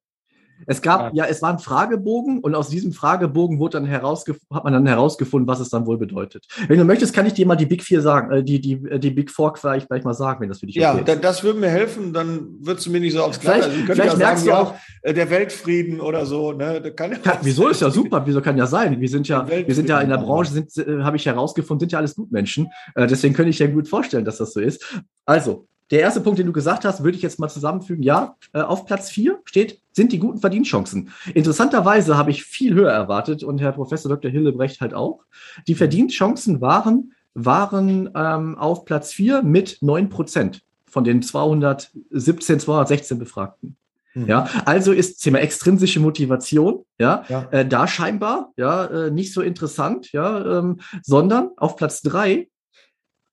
es 0.67 0.83
gab, 0.83 1.15
ja. 1.15 1.25
ja, 1.25 1.31
es 1.31 1.43
war 1.43 1.51
ein 1.51 1.59
Fragebogen 1.59 2.41
und 2.41 2.55
aus 2.55 2.69
diesem 2.69 2.93
Fragebogen 2.93 3.59
wurde 3.59 3.81
dann 3.81 3.91
hat 3.91 4.65
man 4.65 4.73
dann 4.73 4.87
herausgefunden, 4.87 5.49
was 5.49 5.61
es 5.61 5.71
dann 5.71 5.87
wohl 5.87 5.99
bedeutet. 5.99 6.47
Wenn 6.69 6.79
du 6.79 6.85
möchtest, 6.85 7.15
kann 7.15 7.27
ich 7.27 7.35
dir 7.35 7.47
mal 7.47 7.57
die 7.57 7.67
Big 7.67 7.83
Four 7.83 8.01
sagen, 8.01 8.33
äh, 8.33 8.43
die, 8.43 8.61
die, 8.61 8.75
äh, 8.89 8.99
die 8.99 9.11
Big 9.11 9.31
Four 9.31 9.57
vielleicht 9.57 9.89
gleich 9.89 10.05
mal 10.05 10.15
sagen, 10.15 10.41
wenn 10.41 10.49
das 10.49 10.61
für 10.61 10.67
dich 10.67 10.77
ja, 10.77 10.93
okay 10.93 11.03
ist. 11.03 11.09
Ja, 11.09 11.17
das 11.17 11.43
würde 11.43 11.59
mir 11.59 11.69
helfen, 11.69 12.13
dann 12.13 12.57
würdest 12.61 12.87
du 12.87 12.91
mir 12.91 13.01
nicht 13.01 13.15
so 13.15 13.23
aufs 13.23 13.41
Gleiche. 13.41 13.65
Also, 13.65 13.77
vielleicht 13.85 14.13
ja 14.13 14.17
merkst 14.17 14.45
sagen, 14.45 14.57
du 14.57 14.71
auch, 14.71 14.75
ja, 14.75 14.81
äh, 15.03 15.15
der 15.15 15.31
Weltfrieden 15.31 16.01
oder 16.01 16.27
so, 16.27 16.53
ne? 16.53 16.93
Kann 16.95 17.21
kann, 17.23 17.39
wieso 17.43 17.69
ist 17.69 17.81
ja 17.81 17.91
super, 17.91 18.23
wieso 18.25 18.41
kann 18.41 18.57
ja 18.57 18.67
sein? 18.67 19.01
Wir 19.01 19.09
sind 19.09 19.29
ja, 19.29 19.47
wir 19.49 19.75
sind 19.75 19.89
ja 19.89 20.01
in 20.01 20.09
der 20.09 20.19
Branche, 20.19 20.53
sind, 20.53 20.77
äh, 20.79 21.03
habe 21.03 21.17
ich 21.17 21.27
herausgefunden, 21.27 21.81
sind 21.81 21.93
ja 21.93 21.99
alles 21.99 22.15
Gutmenschen. 22.15 22.69
Äh, 22.95 23.07
deswegen 23.07 23.35
könnte 23.35 23.51
ich 23.51 23.59
ja 23.59 23.67
gut 23.67 23.89
vorstellen, 23.89 24.25
dass 24.25 24.39
das 24.39 24.53
so 24.53 24.61
ist. 24.61 25.03
Also, 25.25 25.67
der 25.93 26.01
erste 26.01 26.21
Punkt, 26.21 26.39
den 26.39 26.47
du 26.47 26.53
gesagt 26.53 26.85
hast, 26.85 27.05
würde 27.05 27.17
ich 27.17 27.23
jetzt 27.23 27.39
mal 27.39 27.49
zusammenfügen. 27.49 28.03
Ja, 28.03 28.37
äh, 28.55 28.63
auf 28.63 28.87
Platz 28.87 29.11
vier 29.11 29.41
steht, 29.45 29.79
sind 29.93 30.11
die 30.11 30.19
guten 30.19 30.39
Verdienstchancen. 30.39 31.11
Interessanterweise 31.35 32.17
habe 32.17 32.31
ich 32.31 32.45
viel 32.45 32.75
höher 32.75 32.91
erwartet 32.91 33.45
und 33.45 33.61
Herr 33.61 33.73
Professor 33.73 34.09
Dr. 34.09 34.31
Hillebrecht 34.31 34.81
halt 34.81 34.95
auch. 34.95 35.21
Die 35.69 35.75
Verdienstchancen 35.75 36.63
waren, 36.63 37.13
waren 37.35 38.11
ähm, 38.17 38.57
auf 38.59 38.87
Platz 38.87 39.13
vier 39.13 39.43
mit 39.43 39.79
neun 39.83 40.09
Prozent 40.09 40.63
von 40.87 41.05
den 41.05 41.23
217, 41.23 42.59
216 42.59 43.19
Befragten. 43.19 43.77
Mhm. 44.15 44.27
Ja, 44.27 44.49
also 44.65 44.93
ist 44.93 45.23
Thema 45.23 45.41
extrinsische 45.41 46.01
Motivation, 46.01 46.85
ja, 46.99 47.25
ja. 47.29 47.49
Äh, 47.51 47.67
da 47.67 47.87
scheinbar, 47.87 48.53
ja, 48.57 48.85
äh, 48.87 49.11
nicht 49.11 49.33
so 49.33 49.43
interessant, 49.43 50.13
ja, 50.13 50.59
ähm, 50.59 50.81
sondern 51.03 51.51
auf 51.57 51.77
Platz 51.77 52.03
drei 52.03 52.49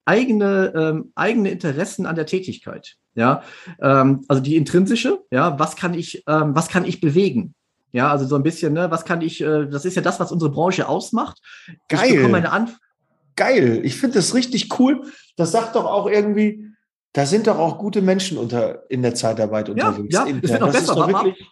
eigene, 0.10 0.74
ähm, 0.76 1.12
eigene 1.16 1.52
Interessen 1.52 2.06
an 2.06 2.16
der 2.16 2.26
Tätigkeit. 2.26 2.96
Ja, 3.16 3.44
ähm, 3.82 4.24
also 4.28 4.42
die 4.42 4.56
intrinsische, 4.56 5.20
ja, 5.32 5.60
was 5.60 5.76
kann 5.76 5.94
ich, 5.94 6.24
ähm, 6.28 6.56
was 6.56 6.70
kann 6.70 6.86
ich 6.86 7.02
bewegen? 7.02 7.54
Ja, 7.92 8.12
also 8.12 8.26
so 8.26 8.36
ein 8.36 8.44
bisschen, 8.44 8.74
ne, 8.74 8.92
was 8.92 9.04
kann 9.04 9.22
ich, 9.22 9.42
äh, 9.42 9.68
das 9.68 9.86
ist 9.86 9.96
ja 9.96 10.02
das, 10.02 10.20
was 10.20 10.32
unsere 10.32 10.52
Branche 10.52 10.88
ausmacht. 10.88 11.40
Geil. 11.88 12.10
Ich 12.10 12.16
bekomme 12.16 12.38
eine 12.38 12.52
Anf 12.52 12.78
Geil. 13.36 13.82
Ich 13.86 13.96
finde 13.96 14.16
das 14.16 14.34
richtig 14.36 14.80
cool. 14.80 15.02
Das 15.38 15.54
sagt 15.54 15.76
doch 15.76 15.86
auch 15.86 16.10
irgendwie, 16.10 16.66
da 17.14 17.26
sind 17.26 17.48
doch 17.48 17.58
auch 17.58 17.78
gute 17.78 18.02
Menschen 18.02 18.38
unter, 18.38 18.84
in 18.90 19.02
der 19.02 19.16
Zeitarbeit 19.16 19.70
unterwegs. 19.70 20.14
Ja, 20.14 20.28
ja 20.28 20.36
es 20.42 20.50
wird 20.50 20.60
noch 20.60 20.74
das 20.74 20.86
besser. 20.86 21.08
Wirklich, 21.08 21.48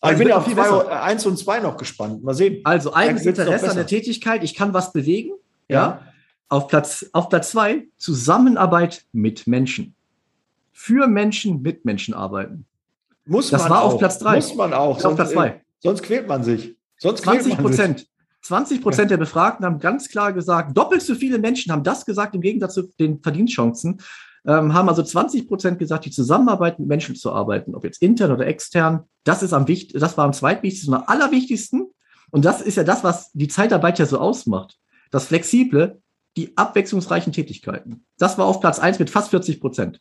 Also 0.00 0.12
ich 0.12 0.18
bin 0.18 0.28
ja 0.28 0.36
auf 0.38 0.52
zwei, 0.52 0.88
eins 0.88 1.24
und 1.24 1.38
zwei 1.38 1.60
noch 1.60 1.76
gespannt. 1.76 2.24
Mal 2.24 2.34
sehen. 2.34 2.62
Also 2.64 2.94
eigenes 2.94 3.24
Interesse 3.24 3.70
an 3.70 3.76
der 3.76 3.86
Tätigkeit, 3.86 4.42
ich 4.42 4.54
kann 4.54 4.74
was 4.74 4.92
bewegen. 4.92 5.34
Ja. 5.68 5.76
ja. 5.76 6.13
Auf 6.48 6.68
Platz, 6.68 7.06
auf 7.12 7.28
Platz 7.28 7.50
zwei, 7.50 7.86
Zusammenarbeit 7.96 9.04
mit 9.12 9.46
Menschen. 9.46 9.94
Für 10.72 11.06
Menschen, 11.06 11.62
mit 11.62 11.84
Menschen 11.84 12.14
arbeiten. 12.14 12.66
Muss 13.24 13.50
das 13.50 13.62
man 13.62 13.70
war 13.70 13.82
auch. 13.82 13.94
auf 13.94 13.98
Platz 13.98 14.18
drei. 14.18 14.36
Muss 14.36 14.54
man 14.54 14.72
auch. 14.72 15.02
Auf 15.02 15.14
Platz 15.14 15.30
zwei. 15.30 15.48
Äh, 15.48 15.60
sonst 15.80 16.02
quält 16.02 16.28
man 16.28 16.44
sich. 16.44 16.76
Sonst 16.98 17.22
20 17.22 17.58
Prozent. 17.58 18.06
20 18.42 18.82
Prozent 18.82 19.10
der 19.10 19.16
Befragten 19.16 19.64
haben 19.64 19.78
ganz 19.78 20.08
klar 20.10 20.32
gesagt, 20.32 20.76
doppelt 20.76 21.00
so 21.00 21.14
viele 21.14 21.38
Menschen 21.38 21.72
haben 21.72 21.82
das 21.82 22.04
gesagt 22.04 22.34
im 22.34 22.42
Gegensatz 22.42 22.74
zu 22.74 22.82
den 22.98 23.22
Verdienstchancen 23.22 24.00
ähm, 24.46 24.74
haben 24.74 24.88
also 24.88 25.02
20 25.02 25.48
Prozent 25.48 25.78
gesagt, 25.78 26.04
die 26.04 26.10
Zusammenarbeit 26.10 26.78
mit 26.78 26.88
Menschen 26.88 27.16
zu 27.16 27.32
arbeiten, 27.32 27.74
ob 27.74 27.84
jetzt 27.84 28.02
intern 28.02 28.32
oder 28.32 28.46
extern, 28.46 29.04
das 29.24 29.42
ist 29.42 29.52
am 29.52 29.66
wichtigsten, 29.68 30.00
das 30.00 30.16
war 30.18 30.24
am 30.26 30.32
zweitwichtigsten 30.32 30.92
und 30.92 31.00
am 31.00 31.08
allerwichtigsten. 31.08 31.86
Und 32.30 32.44
das 32.44 32.60
ist 32.60 32.76
ja 32.76 32.84
das, 32.84 33.04
was 33.04 33.30
die 33.32 33.48
Zeitarbeit 33.48 33.98
ja 33.98 34.06
so 34.06 34.18
ausmacht. 34.18 34.76
Das 35.10 35.26
Flexible, 35.26 36.02
die 36.36 36.56
abwechslungsreichen 36.56 37.32
Tätigkeiten. 37.32 38.04
Das 38.18 38.38
war 38.38 38.46
auf 38.46 38.60
Platz 38.60 38.78
eins 38.78 38.98
mit 38.98 39.10
fast 39.10 39.30
40 39.30 39.60
Prozent. 39.60 40.00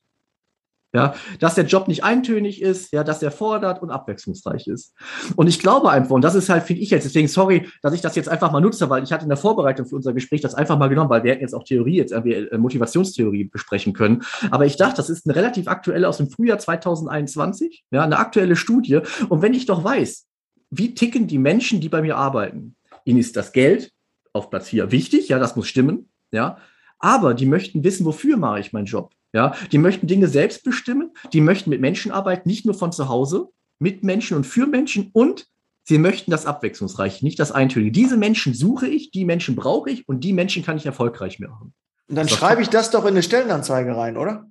Ja, 0.96 1.16
dass 1.40 1.56
der 1.56 1.66
Job 1.66 1.88
nicht 1.88 2.04
eintönig 2.04 2.62
ist, 2.62 2.94
ja, 2.94 3.04
dass 3.04 3.24
er 3.24 3.32
fordert 3.32 3.82
und 3.82 3.90
abwechslungsreich 3.90 4.68
ist. 4.68 4.94
Und 5.36 5.48
ich 5.48 5.58
glaube 5.58 5.90
einfach, 5.90 6.12
und 6.12 6.22
das 6.22 6.36
ist 6.36 6.50
halt, 6.50 6.66
finde 6.66 6.84
ich 6.84 6.92
jetzt, 6.92 7.04
deswegen 7.04 7.28
sorry, 7.28 7.68
dass 7.82 7.96
ich 7.96 8.02
das 8.02 8.16
jetzt 8.16 8.30
einfach 8.30 8.52
mal 8.52 8.62
nutze, 8.62 8.92
weil 8.92 9.04
ich 9.04 9.12
hatte 9.12 9.24
in 9.24 9.30
der 9.30 9.38
Vorbereitung 9.40 9.88
für 9.88 9.96
unser 9.96 10.13
Gespräch 10.13 10.42
das 10.42 10.54
einfach 10.54 10.78
mal 10.78 10.90
genommen, 10.90 11.10
weil 11.10 11.24
wir 11.24 11.32
hätten 11.32 11.42
jetzt 11.42 11.56
auch 11.56 11.63
Theorie, 11.63 11.96
jetzt 11.96 12.12
irgendwie 12.12 12.34
äh, 12.34 12.58
Motivationstheorie 12.60 13.46
besprechen 13.46 13.94
können. 13.94 14.22
Aber 14.52 14.68
ich 14.68 14.78
dachte, 14.78 14.98
das 14.98 15.10
ist 15.10 15.25
eine 15.25 15.36
relativ 15.36 15.68
aktuelle 15.68 16.08
aus 16.08 16.18
dem 16.18 16.30
Frühjahr 16.30 16.60
2021, 16.60 17.86
ja, 17.90 18.04
eine 18.04 18.20
aktuelle 18.20 18.56
Studie. 18.56 19.00
Und 19.30 19.42
wenn 19.42 19.56
ich 19.56 19.66
doch 19.66 19.84
weiß, 19.84 20.28
wie 20.70 20.94
ticken 20.94 21.25
die 21.25 21.40
Menschen, 21.40 21.82
die 21.82 21.90
bei 21.90 22.04
mir 22.04 22.18
arbeiten, 22.18 22.75
ihnen 23.04 23.18
ist 23.18 23.36
das 23.36 23.52
Geld 23.52 23.92
auf 24.32 24.52
Platz 24.52 24.70
vier 24.70 24.92
wichtig, 24.92 25.30
ja, 25.30 25.40
das 25.40 25.56
muss 25.56 25.68
stimmen, 25.68 26.10
ja, 26.34 26.58
aber 27.00 27.34
die 27.34 27.46
möchten 27.46 27.84
wissen, 27.84 28.06
wofür 28.06 28.38
mache 28.38 28.60
ich 28.60 28.74
meinen 28.74 28.86
Job? 28.86 29.13
Ja, 29.34 29.56
die 29.72 29.80
möchten 29.80 30.06
Dinge 30.06 30.28
selbst 30.28 30.63
bestimmen, 30.63 31.12
die 31.32 31.42
möchten 31.42 31.70
mit 31.70 31.82
Menschen 31.82 32.12
arbeiten, 32.12 32.48
nicht 32.48 32.66
nur 32.66 32.75
von 32.75 32.92
zu 32.92 33.10
Hause, 33.10 33.50
mit 33.80 34.04
Menschen 34.04 34.38
und 34.38 34.46
für 34.46 34.68
Menschen 34.68 35.10
und 35.13 35.48
sie 35.84 35.98
möchten 35.98 36.32
das 36.32 36.46
abwechslungsreich, 36.46 37.24
nicht 37.24 37.40
das 37.40 37.52
Eintönige. 37.52 37.92
Diese 37.92 38.18
Menschen 38.18 38.54
suche 38.54 38.88
ich, 38.88 39.12
die 39.12 39.25
Menschen 39.25 39.56
brauche 39.56 39.90
ich 39.90 40.08
und 40.08 40.24
die 40.24 40.34
Menschen 40.34 40.63
kann 40.63 40.78
ich 40.78 40.86
erfolgreich 40.86 41.40
machen. 41.40 41.74
Und 42.08 42.16
dann 42.16 42.30
schreibe 42.30 42.62
ich 42.62 42.70
das 42.70 42.92
doch 42.92 43.04
in 43.04 43.12
eine 43.12 43.24
Stellenanzeige 43.24 43.96
rein, 43.96 44.18
oder? 44.18 44.46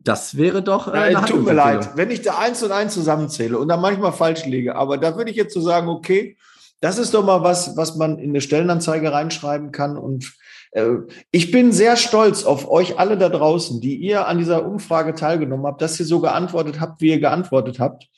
Das 0.00 0.36
wäre 0.36 0.62
doch. 0.62 0.88
Äh, 0.88 1.12
Nein, 1.12 1.26
tut 1.26 1.44
mir 1.44 1.52
leid, 1.52 1.90
wenn 1.96 2.10
ich 2.10 2.22
da 2.22 2.38
eins 2.38 2.62
und 2.62 2.72
eins 2.72 2.94
zusammenzähle 2.94 3.58
und 3.58 3.68
dann 3.68 3.80
manchmal 3.80 4.12
falsch 4.12 4.44
liege, 4.46 4.74
aber 4.74 4.98
da 4.98 5.16
würde 5.16 5.30
ich 5.30 5.36
jetzt 5.36 5.54
so 5.54 5.60
sagen, 5.60 5.88
okay, 5.88 6.36
das 6.82 6.98
ist 6.98 7.14
doch 7.14 7.24
mal 7.24 7.42
was, 7.42 7.76
was 7.76 7.96
man 7.96 8.18
in 8.18 8.30
eine 8.30 8.40
Stellenanzeige 8.40 9.12
reinschreiben 9.12 9.70
kann 9.70 9.96
und 9.96 10.34
äh, 10.72 10.96
ich 11.30 11.50
bin 11.52 11.72
sehr 11.72 11.96
stolz 11.96 12.44
auf 12.44 12.68
euch 12.68 12.98
alle 12.98 13.16
da 13.16 13.28
draußen, 13.28 13.80
die 13.80 13.94
ihr 13.96 14.26
an 14.26 14.38
dieser 14.38 14.66
Umfrage 14.66 15.14
teilgenommen 15.14 15.64
habt, 15.66 15.80
dass 15.80 16.00
ihr 16.00 16.06
so 16.06 16.20
geantwortet 16.20 16.80
habt, 16.80 17.00
wie 17.00 17.10
ihr 17.10 17.20
geantwortet 17.20 17.78
habt. 17.78 18.08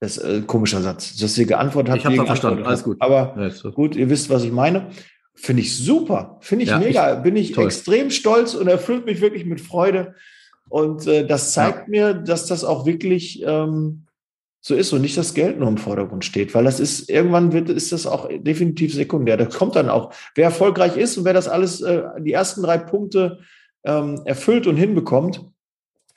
Das 0.00 0.16
ist 0.16 0.24
ein 0.24 0.42
äh, 0.42 0.46
komischer 0.46 0.80
Satz, 0.80 1.16
dass 1.18 1.36
ihr 1.36 1.46
geantwortet 1.46 1.92
habt. 1.92 2.00
Ich 2.00 2.06
habe 2.06 2.26
verstanden, 2.26 2.64
alles 2.64 2.84
gut. 2.84 2.96
Aber 3.00 3.36
ja, 3.38 3.70
gut, 3.70 3.96
ihr 3.96 4.08
wisst, 4.08 4.30
was 4.30 4.44
ich 4.44 4.52
meine. 4.52 4.88
Finde 5.34 5.60
ich 5.60 5.76
super, 5.76 6.38
finde 6.40 6.64
ich 6.64 6.70
ja, 6.70 6.78
mega. 6.78 7.18
Ich, 7.18 7.22
Bin 7.22 7.36
ich 7.36 7.52
toll. 7.52 7.66
extrem 7.66 8.10
stolz 8.10 8.54
und 8.54 8.68
erfüllt 8.68 9.04
mich 9.04 9.20
wirklich 9.20 9.44
mit 9.44 9.60
Freude. 9.60 10.14
Und 10.70 11.06
äh, 11.06 11.26
das 11.26 11.52
zeigt 11.52 11.80
ja. 11.80 11.84
mir, 11.88 12.14
dass 12.14 12.46
das 12.46 12.64
auch 12.64 12.86
wirklich 12.86 13.42
ähm, 13.44 14.05
so 14.66 14.74
ist 14.74 14.92
und 14.92 15.00
nicht 15.00 15.16
das 15.16 15.32
Geld 15.32 15.60
nur 15.60 15.68
im 15.68 15.76
Vordergrund 15.76 16.24
steht, 16.24 16.52
weil 16.52 16.64
das 16.64 16.80
ist, 16.80 17.08
irgendwann 17.08 17.52
wird, 17.52 17.68
ist 17.68 17.92
das 17.92 18.04
auch 18.04 18.28
definitiv 18.28 18.92
sekundär. 18.92 19.36
Da 19.36 19.44
kommt 19.44 19.76
dann 19.76 19.88
auch, 19.88 20.12
wer 20.34 20.46
erfolgreich 20.46 20.96
ist 20.96 21.16
und 21.16 21.24
wer 21.24 21.34
das 21.34 21.46
alles, 21.46 21.82
äh, 21.82 22.02
die 22.18 22.32
ersten 22.32 22.64
drei 22.64 22.76
Punkte 22.76 23.38
ähm, 23.84 24.22
erfüllt 24.24 24.66
und 24.66 24.76
hinbekommt, 24.76 25.44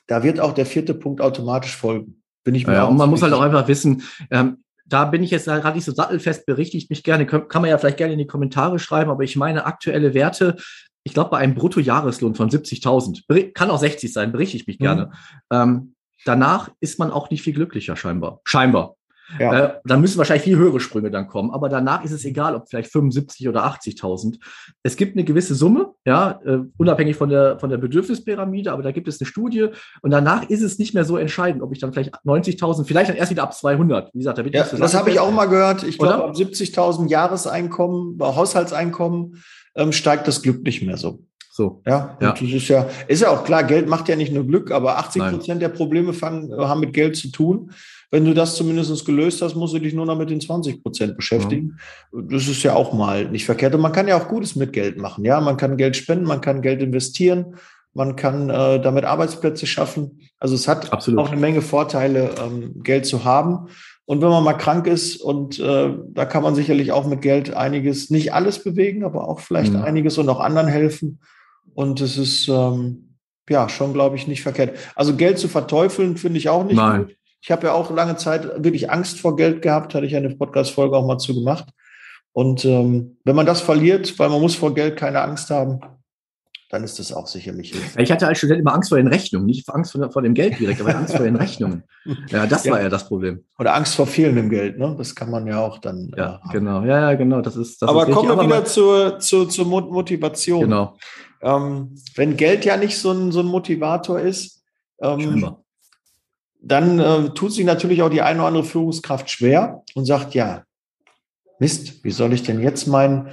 da 0.08 0.24
wird 0.24 0.40
auch 0.40 0.52
der 0.52 0.66
vierte 0.66 0.94
Punkt 0.94 1.20
automatisch 1.20 1.76
folgen. 1.76 2.22
Bin 2.42 2.56
ich 2.56 2.66
mir 2.66 2.72
ja, 2.72 2.86
Und 2.86 2.96
man 2.96 3.08
muss 3.08 3.22
halt 3.22 3.34
auch 3.34 3.40
einfach 3.40 3.68
wissen, 3.68 4.02
ähm, 4.32 4.64
da 4.84 5.04
bin 5.04 5.22
ich 5.22 5.30
jetzt 5.30 5.44
gerade 5.44 5.76
nicht 5.76 5.84
so 5.84 5.92
sattelfest, 5.92 6.44
berichtigt 6.44 6.90
mich 6.90 7.04
gerne, 7.04 7.26
kann, 7.26 7.46
kann 7.46 7.62
man 7.62 7.70
ja 7.70 7.78
vielleicht 7.78 7.98
gerne 7.98 8.14
in 8.14 8.18
die 8.18 8.26
Kommentare 8.26 8.80
schreiben, 8.80 9.12
aber 9.12 9.22
ich 9.22 9.36
meine 9.36 9.64
aktuelle 9.64 10.12
Werte, 10.12 10.56
ich 11.04 11.14
glaube 11.14 11.30
bei 11.30 11.38
einem 11.38 11.54
Bruttojahreslohn 11.54 12.34
von 12.34 12.50
70.000, 12.50 13.52
kann 13.52 13.70
auch 13.70 13.78
60 13.78 14.12
sein, 14.12 14.32
berichte 14.32 14.56
ich 14.56 14.66
mich 14.66 14.80
gerne, 14.80 15.06
mhm. 15.06 15.12
ähm, 15.52 15.94
danach 16.24 16.70
ist 16.80 16.98
man 16.98 17.10
auch 17.10 17.30
nicht 17.30 17.42
viel 17.42 17.54
glücklicher 17.54 17.96
scheinbar. 17.96 18.40
Scheinbar. 18.44 18.96
Ja. 19.38 19.58
Äh, 19.58 19.74
da 19.84 19.96
müssen 19.96 20.18
wahrscheinlich 20.18 20.44
viel 20.44 20.56
höhere 20.56 20.80
Sprünge 20.80 21.10
dann 21.10 21.28
kommen, 21.28 21.50
aber 21.50 21.68
danach 21.68 22.04
ist 22.04 22.10
es 22.10 22.24
egal, 22.24 22.54
ob 22.54 22.68
vielleicht 22.68 22.90
75 22.90 23.48
oder 23.48 23.64
80.000. 23.64 24.38
Es 24.82 24.96
gibt 24.96 25.16
eine 25.16 25.24
gewisse 25.24 25.54
Summe, 25.54 25.92
ja, 26.04 26.40
äh, 26.44 26.58
unabhängig 26.76 27.16
von 27.16 27.28
der, 27.28 27.58
von 27.58 27.70
der 27.70 27.78
Bedürfnispyramide, 27.78 28.72
aber 28.72 28.82
da 28.82 28.92
gibt 28.92 29.08
es 29.08 29.20
eine 29.20 29.26
Studie 29.26 29.68
und 30.02 30.10
danach 30.10 30.48
ist 30.48 30.62
es 30.62 30.78
nicht 30.78 30.94
mehr 30.94 31.04
so 31.04 31.16
entscheidend, 31.16 31.62
ob 31.62 31.72
ich 31.72 31.78
dann 31.78 31.92
vielleicht 31.92 32.14
90.000, 32.24 32.84
vielleicht 32.84 33.10
dann 33.10 33.16
erst 33.16 33.30
wieder 33.30 33.44
ab 33.44 33.54
200. 33.54 34.12
Wie 34.12 34.18
gesagt, 34.18 34.38
da 34.38 34.44
wird 34.44 34.54
ja, 34.54 34.64
das 34.64 34.94
habe 34.94 35.10
ich 35.10 35.20
auch 35.20 35.30
mal 35.30 35.46
gehört. 35.46 35.84
Ich 35.84 35.98
glaube, 35.98 36.24
ab 36.24 36.34
70.000 36.34 37.08
Jahreseinkommen, 37.08 38.18
Haushaltseinkommen 38.20 39.42
ähm, 39.76 39.92
steigt 39.92 40.26
das 40.26 40.42
Glück 40.42 40.62
nicht 40.62 40.82
mehr 40.82 40.96
so. 40.96 41.24
So. 41.60 41.82
Ja, 41.86 42.16
ja. 42.22 42.32
das 42.32 42.40
ist 42.40 42.68
ja, 42.68 42.88
ist 43.06 43.20
ja 43.20 43.28
auch 43.28 43.44
klar, 43.44 43.64
Geld 43.64 43.86
macht 43.86 44.08
ja 44.08 44.16
nicht 44.16 44.32
nur 44.32 44.46
Glück, 44.46 44.70
aber 44.70 44.96
80 44.96 45.22
Prozent 45.24 45.60
der 45.60 45.68
Probleme 45.68 46.14
fangen, 46.14 46.50
haben 46.56 46.80
mit 46.80 46.94
Geld 46.94 47.16
zu 47.18 47.28
tun. 47.28 47.72
Wenn 48.10 48.24
du 48.24 48.32
das 48.32 48.56
zumindest 48.56 49.04
gelöst 49.04 49.42
hast, 49.42 49.56
musst 49.56 49.74
du 49.74 49.78
dich 49.78 49.92
nur 49.92 50.06
noch 50.06 50.16
mit 50.16 50.30
den 50.30 50.40
20 50.40 50.82
Prozent 50.82 51.16
beschäftigen. 51.18 51.76
Ja. 52.14 52.22
Das 52.30 52.48
ist 52.48 52.62
ja 52.62 52.74
auch 52.74 52.94
mal 52.94 53.28
nicht 53.28 53.44
verkehrt. 53.44 53.74
Und 53.74 53.82
man 53.82 53.92
kann 53.92 54.08
ja 54.08 54.16
auch 54.16 54.28
Gutes 54.28 54.56
mit 54.56 54.72
Geld 54.72 54.96
machen. 54.96 55.22
Ja, 55.26 55.38
man 55.42 55.58
kann 55.58 55.76
Geld 55.76 55.96
spenden, 55.96 56.24
man 56.24 56.40
kann 56.40 56.62
Geld 56.62 56.80
investieren, 56.80 57.56
man 57.92 58.16
kann 58.16 58.48
äh, 58.48 58.80
damit 58.80 59.04
Arbeitsplätze 59.04 59.66
schaffen. 59.66 60.22
Also 60.38 60.54
es 60.54 60.66
hat 60.66 60.94
Absolut. 60.94 61.20
auch 61.20 61.30
eine 61.30 61.40
Menge 61.42 61.60
Vorteile, 61.60 62.30
ähm, 62.42 62.82
Geld 62.82 63.04
zu 63.04 63.24
haben. 63.24 63.68
Und 64.06 64.22
wenn 64.22 64.30
man 64.30 64.42
mal 64.42 64.54
krank 64.54 64.86
ist, 64.86 65.18
und 65.18 65.60
äh, 65.60 65.94
da 66.08 66.24
kann 66.24 66.42
man 66.42 66.54
sicherlich 66.54 66.90
auch 66.90 67.06
mit 67.06 67.20
Geld 67.20 67.54
einiges, 67.54 68.08
nicht 68.08 68.32
alles 68.32 68.64
bewegen, 68.64 69.04
aber 69.04 69.28
auch 69.28 69.40
vielleicht 69.40 69.74
mhm. 69.74 69.82
einiges 69.82 70.16
und 70.16 70.28
auch 70.30 70.40
anderen 70.40 70.68
helfen. 70.68 71.20
Und 71.74 72.00
es 72.00 72.18
ist 72.18 72.48
ähm, 72.48 73.16
ja 73.48 73.68
schon, 73.68 73.92
glaube 73.92 74.16
ich, 74.16 74.26
nicht 74.26 74.42
verkehrt. 74.42 74.76
Also 74.94 75.16
Geld 75.16 75.38
zu 75.38 75.48
verteufeln, 75.48 76.16
finde 76.16 76.38
ich 76.38 76.48
auch 76.48 76.64
nicht 76.64 76.76
Nein. 76.76 77.06
gut. 77.06 77.16
Ich 77.42 77.50
habe 77.50 77.68
ja 77.68 77.72
auch 77.72 77.90
lange 77.90 78.16
Zeit 78.16 78.62
wirklich 78.62 78.90
Angst 78.90 79.18
vor 79.18 79.36
Geld 79.36 79.62
gehabt, 79.62 79.94
hatte 79.94 80.06
ich 80.06 80.14
eine 80.14 80.30
Podcast-Folge 80.30 80.96
auch 80.96 81.06
mal 81.06 81.18
zu 81.18 81.34
gemacht. 81.34 81.68
Und 82.32 82.64
ähm, 82.64 83.16
wenn 83.24 83.34
man 83.34 83.46
das 83.46 83.60
verliert, 83.60 84.18
weil 84.18 84.28
man 84.28 84.40
muss 84.40 84.54
vor 84.54 84.74
Geld 84.74 84.96
keine 84.96 85.22
Angst 85.22 85.50
haben, 85.50 85.80
dann 86.70 86.84
ist 86.84 87.00
das 87.00 87.12
auch 87.12 87.26
sicherlich. 87.26 87.74
Ich 87.98 88.12
hatte 88.12 88.28
als 88.28 88.38
Student 88.38 88.60
immer 88.60 88.72
Angst 88.72 88.90
vor 88.90 88.98
den 88.98 89.08
Rechnungen, 89.08 89.46
nicht 89.46 89.68
Angst 89.68 89.90
vor, 89.90 90.12
vor 90.12 90.22
dem 90.22 90.34
Geld 90.34 90.60
direkt, 90.60 90.80
aber 90.80 90.94
Angst 90.94 91.16
vor 91.16 91.24
den 91.24 91.36
Rechnungen. 91.36 91.82
Ja, 92.30 92.46
das 92.46 92.64
ja. 92.64 92.72
war 92.72 92.80
ja 92.80 92.88
das 92.88 93.06
Problem. 93.06 93.44
Oder 93.58 93.74
Angst 93.74 93.94
vor 93.94 94.06
fehlendem 94.06 94.48
Geld, 94.48 94.78
ne? 94.78 94.94
Das 94.96 95.14
kann 95.14 95.30
man 95.30 95.46
ja 95.46 95.60
auch 95.60 95.78
dann. 95.78 96.10
Ja, 96.16 96.40
äh, 96.48 96.52
genau. 96.52 96.82
Ja, 96.82 97.10
ja, 97.10 97.14
genau. 97.14 97.42
Das 97.42 97.56
ist. 97.56 97.82
Das 97.82 97.90
aber 97.90 98.08
ist 98.08 98.14
kommen 98.14 98.28
wir 98.30 98.42
wieder 98.42 98.64
zur, 98.64 99.18
zur, 99.18 99.48
zur 99.50 99.66
Motivation. 99.66 100.62
Genau. 100.62 100.96
Ähm, 101.42 101.96
wenn 102.14 102.36
Geld 102.36 102.64
ja 102.64 102.76
nicht 102.76 102.98
so 102.98 103.12
ein, 103.12 103.32
so 103.32 103.40
ein 103.40 103.46
Motivator 103.46 104.20
ist, 104.20 104.62
ähm, 105.00 105.56
dann 106.62 106.98
äh, 106.98 107.30
tut 107.30 107.52
sich 107.52 107.64
natürlich 107.64 108.02
auch 108.02 108.10
die 108.10 108.22
eine 108.22 108.40
oder 108.40 108.48
andere 108.48 108.64
Führungskraft 108.64 109.30
schwer 109.30 109.82
und 109.94 110.04
sagt, 110.04 110.34
ja, 110.34 110.64
Mist, 111.58 112.04
wie 112.04 112.10
soll 112.10 112.32
ich 112.32 112.42
denn 112.42 112.60
jetzt 112.60 112.86
meinen, 112.86 113.28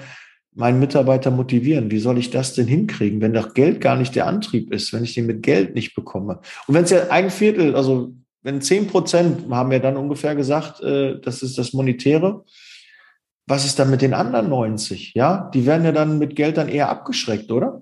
meinen 0.53 0.79
Mitarbeiter 0.79 1.31
motivieren? 1.31 1.91
Wie 1.91 1.99
soll 1.99 2.17
ich 2.17 2.29
das 2.29 2.53
denn 2.53 2.67
hinkriegen, 2.67 3.21
wenn 3.21 3.33
doch 3.33 3.53
Geld 3.53 3.81
gar 3.81 3.95
nicht 3.95 4.15
der 4.15 4.27
Antrieb 4.27 4.71
ist, 4.71 4.93
wenn 4.93 5.03
ich 5.03 5.13
den 5.13 5.25
mit 5.25 5.43
Geld 5.43 5.75
nicht 5.75 5.95
bekomme? 5.95 6.39
Und 6.67 6.75
wenn 6.75 6.83
es 6.83 6.89
ja 6.89 7.09
ein 7.09 7.29
Viertel, 7.29 7.75
also 7.75 8.13
wenn 8.43 8.61
zehn 8.61 8.87
Prozent, 8.87 9.49
haben 9.49 9.71
wir 9.71 9.79
dann 9.79 9.97
ungefähr 9.97 10.35
gesagt, 10.35 10.81
äh, 10.81 11.19
das 11.19 11.41
ist 11.41 11.57
das 11.57 11.73
Monetäre, 11.73 12.45
was 13.45 13.65
ist 13.65 13.79
dann 13.79 13.89
mit 13.89 14.01
den 14.01 14.13
anderen 14.13 14.49
90? 14.49 15.13
Ja, 15.15 15.49
die 15.53 15.65
werden 15.65 15.85
ja 15.85 15.93
dann 15.93 16.17
mit 16.17 16.35
Geld 16.35 16.57
dann 16.57 16.67
eher 16.67 16.89
abgeschreckt, 16.89 17.51
oder? 17.51 17.81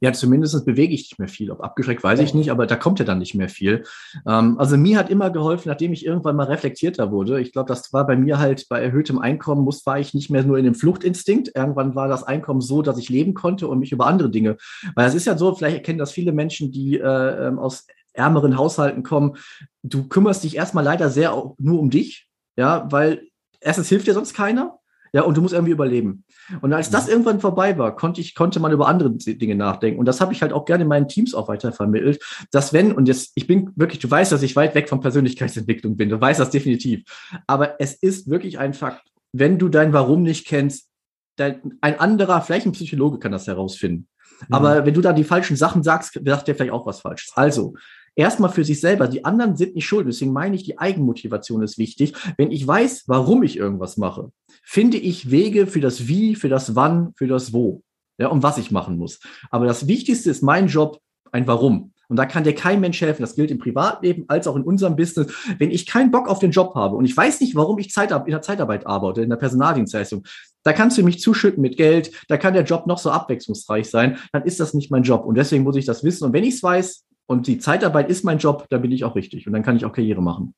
Ja, 0.00 0.12
zumindest 0.12 0.64
bewege 0.64 0.94
ich 0.94 1.02
nicht 1.02 1.18
mehr 1.18 1.28
viel. 1.28 1.50
Ob 1.50 1.62
abgeschreckt, 1.62 2.02
weiß 2.02 2.20
ich 2.20 2.34
nicht, 2.34 2.50
aber 2.50 2.66
da 2.66 2.76
kommt 2.76 2.98
ja 2.98 3.04
dann 3.04 3.18
nicht 3.18 3.34
mehr 3.34 3.48
viel. 3.48 3.84
Ähm, 4.26 4.58
also 4.58 4.76
mir 4.76 4.98
hat 4.98 5.10
immer 5.10 5.30
geholfen, 5.30 5.68
nachdem 5.68 5.92
ich 5.92 6.06
irgendwann 6.06 6.36
mal 6.36 6.46
reflektierter 6.46 7.10
wurde. 7.10 7.40
Ich 7.40 7.52
glaube, 7.52 7.68
das 7.68 7.92
war 7.92 8.06
bei 8.06 8.16
mir 8.16 8.38
halt 8.38 8.68
bei 8.68 8.80
erhöhtem 8.80 9.18
Einkommen, 9.18 9.64
muss, 9.64 9.84
war 9.86 9.98
ich 9.98 10.14
nicht 10.14 10.30
mehr 10.30 10.44
nur 10.44 10.58
in 10.58 10.64
dem 10.64 10.74
Fluchtinstinkt. 10.74 11.52
Irgendwann 11.54 11.94
war 11.94 12.08
das 12.08 12.22
Einkommen 12.22 12.60
so, 12.60 12.82
dass 12.82 12.98
ich 12.98 13.08
leben 13.08 13.34
konnte 13.34 13.68
und 13.68 13.78
mich 13.78 13.92
über 13.92 14.06
andere 14.06 14.30
Dinge. 14.30 14.56
Weil 14.94 15.08
es 15.08 15.14
ist 15.14 15.26
ja 15.26 15.36
so, 15.36 15.54
vielleicht 15.54 15.76
erkennen 15.76 15.98
das 15.98 16.12
viele 16.12 16.32
Menschen, 16.32 16.72
die 16.72 16.98
äh, 16.98 17.48
ähm, 17.48 17.58
aus 17.58 17.86
ärmeren 18.12 18.56
Haushalten 18.56 19.02
kommen. 19.02 19.36
Du 19.82 20.08
kümmerst 20.08 20.44
dich 20.44 20.56
erstmal 20.56 20.84
leider 20.84 21.10
sehr 21.10 21.30
nur 21.58 21.80
um 21.80 21.90
dich, 21.90 22.28
ja, 22.56 22.86
weil 22.90 23.28
erstens 23.60 23.88
hilft 23.88 24.06
dir 24.06 24.14
sonst 24.14 24.34
keiner. 24.34 24.79
Ja, 25.12 25.22
und 25.22 25.36
du 25.36 25.42
musst 25.42 25.54
irgendwie 25.54 25.72
überleben. 25.72 26.24
Und 26.60 26.72
als 26.72 26.90
das 26.90 27.06
mhm. 27.06 27.12
irgendwann 27.12 27.40
vorbei 27.40 27.76
war, 27.78 27.96
konnte 27.96 28.20
ich, 28.20 28.34
konnte 28.34 28.60
man 28.60 28.72
über 28.72 28.88
andere 28.88 29.10
Dinge 29.10 29.54
nachdenken. 29.54 29.98
Und 29.98 30.06
das 30.06 30.20
habe 30.20 30.32
ich 30.32 30.42
halt 30.42 30.52
auch 30.52 30.64
gerne 30.64 30.82
in 30.82 30.88
meinen 30.88 31.08
Teams 31.08 31.34
auch 31.34 31.48
weiter 31.48 31.72
vermittelt, 31.72 32.22
dass 32.50 32.72
wenn, 32.72 32.92
und 32.92 33.08
jetzt, 33.08 33.32
ich 33.34 33.46
bin 33.46 33.70
wirklich, 33.76 34.00
du 34.00 34.10
weißt, 34.10 34.32
dass 34.32 34.42
ich 34.42 34.56
weit 34.56 34.74
weg 34.74 34.88
von 34.88 35.00
Persönlichkeitsentwicklung 35.00 35.96
bin, 35.96 36.08
du 36.08 36.20
weißt 36.20 36.40
das 36.40 36.50
definitiv. 36.50 37.02
Aber 37.46 37.80
es 37.80 37.94
ist 37.94 38.28
wirklich 38.30 38.58
ein 38.58 38.74
Fakt, 38.74 39.02
wenn 39.32 39.58
du 39.58 39.68
dein 39.68 39.92
Warum 39.92 40.22
nicht 40.22 40.46
kennst, 40.46 40.88
dein, 41.36 41.78
ein 41.80 41.98
anderer, 41.98 42.40
vielleicht 42.42 42.66
ein 42.66 42.72
Psychologe 42.72 43.18
kann 43.18 43.32
das 43.32 43.46
herausfinden. 43.46 44.08
Mhm. 44.48 44.54
Aber 44.54 44.86
wenn 44.86 44.94
du 44.94 45.00
da 45.00 45.12
die 45.12 45.24
falschen 45.24 45.56
Sachen 45.56 45.82
sagst, 45.82 46.20
sagt 46.24 46.48
der 46.48 46.54
vielleicht 46.54 46.72
auch 46.72 46.86
was 46.86 47.00
Falsches. 47.00 47.32
Also, 47.34 47.74
erstmal 48.14 48.50
für 48.50 48.64
sich 48.64 48.80
selber. 48.80 49.08
Die 49.08 49.24
anderen 49.24 49.56
sind 49.56 49.74
nicht 49.74 49.86
schuld. 49.86 50.06
Deswegen 50.06 50.32
meine 50.32 50.56
ich, 50.56 50.64
die 50.64 50.78
Eigenmotivation 50.78 51.62
ist 51.62 51.78
wichtig. 51.78 52.14
Wenn 52.36 52.50
ich 52.50 52.66
weiß, 52.66 53.04
warum 53.06 53.42
ich 53.42 53.56
irgendwas 53.56 53.96
mache, 53.96 54.30
finde 54.62 54.96
ich 54.96 55.30
Wege 55.30 55.66
für 55.66 55.80
das 55.80 56.06
Wie, 56.06 56.34
für 56.34 56.48
das 56.48 56.74
Wann, 56.74 57.12
für 57.16 57.26
das 57.26 57.52
Wo. 57.52 57.82
Ja, 58.18 58.28
und 58.28 58.42
was 58.42 58.58
ich 58.58 58.70
machen 58.70 58.98
muss. 58.98 59.20
Aber 59.50 59.66
das 59.66 59.88
Wichtigste 59.88 60.30
ist 60.30 60.42
mein 60.42 60.66
Job, 60.66 61.00
ein 61.32 61.46
Warum. 61.46 61.92
Und 62.10 62.16
da 62.16 62.26
kann 62.26 62.42
dir 62.42 62.54
kein 62.54 62.80
Mensch 62.80 63.00
helfen. 63.00 63.22
Das 63.22 63.36
gilt 63.36 63.52
im 63.52 63.58
Privatleben 63.58 64.24
als 64.26 64.48
auch 64.48 64.56
in 64.56 64.62
unserem 64.62 64.96
Business. 64.96 65.32
Wenn 65.58 65.70
ich 65.70 65.86
keinen 65.86 66.10
Bock 66.10 66.28
auf 66.28 66.40
den 66.40 66.50
Job 66.50 66.74
habe 66.74 66.96
und 66.96 67.04
ich 67.04 67.16
weiß 67.16 67.40
nicht, 67.40 67.54
warum 67.54 67.78
ich 67.78 67.90
Zeit, 67.90 68.10
in 68.10 68.24
der 68.26 68.42
Zeitarbeit 68.42 68.84
arbeite, 68.84 69.22
in 69.22 69.30
der 69.30 69.36
Personaldienstleistung, 69.36 70.24
da 70.64 70.72
kannst 70.72 70.98
du 70.98 71.04
mich 71.04 71.20
zuschütten 71.20 71.62
mit 71.62 71.76
Geld, 71.76 72.10
da 72.28 72.36
kann 72.36 72.52
der 72.52 72.64
Job 72.64 72.86
noch 72.88 72.98
so 72.98 73.10
abwechslungsreich 73.10 73.88
sein, 73.88 74.18
dann 74.32 74.42
ist 74.42 74.58
das 74.58 74.74
nicht 74.74 74.90
mein 74.90 75.04
Job. 75.04 75.24
Und 75.24 75.36
deswegen 75.36 75.62
muss 75.62 75.76
ich 75.76 75.86
das 75.86 76.02
wissen. 76.02 76.24
Und 76.24 76.32
wenn 76.32 76.44
ich 76.44 76.54
es 76.54 76.62
weiß, 76.62 77.06
und 77.30 77.46
die 77.46 77.58
Zeitarbeit 77.58 78.10
ist 78.10 78.24
mein 78.24 78.38
Job, 78.38 78.66
da 78.70 78.78
bin 78.78 78.90
ich 78.90 79.04
auch 79.04 79.14
richtig 79.14 79.46
und 79.46 79.52
dann 79.52 79.62
kann 79.62 79.76
ich 79.76 79.84
auch 79.84 79.92
Karriere 79.92 80.20
machen. 80.20 80.52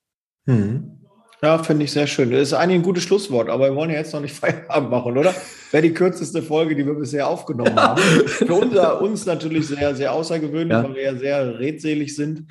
Mhm. 0.46 1.00
Ja, 1.42 1.62
finde 1.62 1.84
ich 1.84 1.92
sehr 1.92 2.06
schön. 2.06 2.30
Das 2.30 2.40
ist 2.40 2.54
eigentlich 2.54 2.78
ein 2.78 2.82
gutes 2.82 3.02
Schlusswort, 3.02 3.50
aber 3.50 3.68
wir 3.68 3.76
wollen 3.76 3.90
ja 3.90 3.98
jetzt 3.98 4.14
noch 4.14 4.22
nicht 4.22 4.34
Feierabend 4.40 4.90
machen, 4.90 5.18
oder? 5.18 5.34
Wäre 5.70 5.82
die 5.82 5.92
kürzeste 5.92 6.40
Folge, 6.40 6.74
die 6.74 6.86
wir 6.86 6.94
bisher 6.94 7.28
aufgenommen 7.28 7.76
ja. 7.76 7.88
haben. 7.88 8.02
Für 8.26 8.54
unser, 8.54 9.02
uns 9.02 9.26
natürlich 9.26 9.66
sehr, 9.66 9.94
sehr 9.94 10.14
außergewöhnlich, 10.14 10.70
ja. 10.74 10.82
weil 10.82 10.94
wir 10.94 11.02
ja 11.02 11.14
sehr 11.14 11.58
redselig 11.58 12.16
sind. 12.16 12.50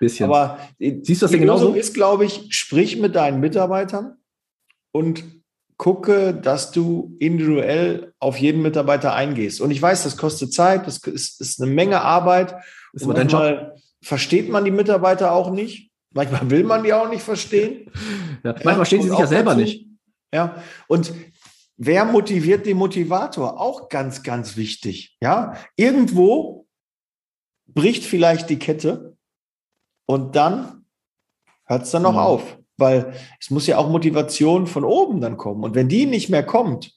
Bisschen. 0.00 0.24
Aber 0.24 0.58
Siehst 0.80 1.22
du 1.22 1.26
das 1.26 1.30
die 1.30 1.38
genauso? 1.38 1.72
ist, 1.72 1.94
glaube 1.94 2.24
ich, 2.24 2.46
sprich 2.50 2.98
mit 2.98 3.14
deinen 3.14 3.38
Mitarbeitern 3.38 4.16
und 4.90 5.22
gucke, 5.76 6.34
dass 6.34 6.72
du 6.72 7.14
individuell 7.20 8.14
auf 8.18 8.36
jeden 8.36 8.62
Mitarbeiter 8.62 9.14
eingehst. 9.14 9.60
Und 9.60 9.70
ich 9.70 9.80
weiß, 9.80 10.02
das 10.02 10.16
kostet 10.16 10.52
Zeit, 10.52 10.88
das 10.88 10.98
ist, 11.06 11.40
ist 11.40 11.62
eine 11.62 11.70
Menge 11.70 12.00
Arbeit. 12.00 12.56
Ist 12.92 13.04
aber 13.04 13.14
manchmal 13.14 13.76
versteht 14.02 14.48
man 14.48 14.64
die 14.64 14.70
Mitarbeiter 14.70 15.32
auch 15.32 15.50
nicht. 15.50 15.90
Manchmal 16.12 16.50
will 16.50 16.64
man 16.64 16.82
die 16.82 16.92
auch 16.92 17.08
nicht 17.08 17.22
verstehen. 17.22 17.90
Ja, 18.42 18.52
manchmal 18.52 18.78
ja, 18.78 18.84
stehen 18.86 19.02
sie 19.02 19.10
sich 19.10 19.18
ja 19.18 19.26
selber 19.26 19.50
dazu. 19.50 19.60
nicht. 19.60 19.86
Ja, 20.32 20.62
und 20.88 21.12
wer 21.76 22.06
motiviert 22.06 22.64
den 22.64 22.78
Motivator? 22.78 23.60
Auch 23.60 23.90
ganz, 23.90 24.22
ganz 24.22 24.56
wichtig. 24.56 25.18
Ja, 25.20 25.58
irgendwo 25.76 26.66
bricht 27.66 28.02
vielleicht 28.02 28.48
die 28.48 28.58
Kette 28.58 29.18
und 30.06 30.36
dann 30.36 30.86
hört 31.66 31.82
es 31.82 31.90
dann 31.90 32.02
noch 32.02 32.12
mhm. 32.12 32.18
auf, 32.18 32.58
weil 32.78 33.12
es 33.38 33.50
muss 33.50 33.66
ja 33.66 33.76
auch 33.76 33.90
Motivation 33.90 34.66
von 34.66 34.84
oben 34.84 35.20
dann 35.20 35.36
kommen. 35.36 35.64
Und 35.64 35.74
wenn 35.74 35.90
die 35.90 36.06
nicht 36.06 36.30
mehr 36.30 36.44
kommt, 36.44 36.94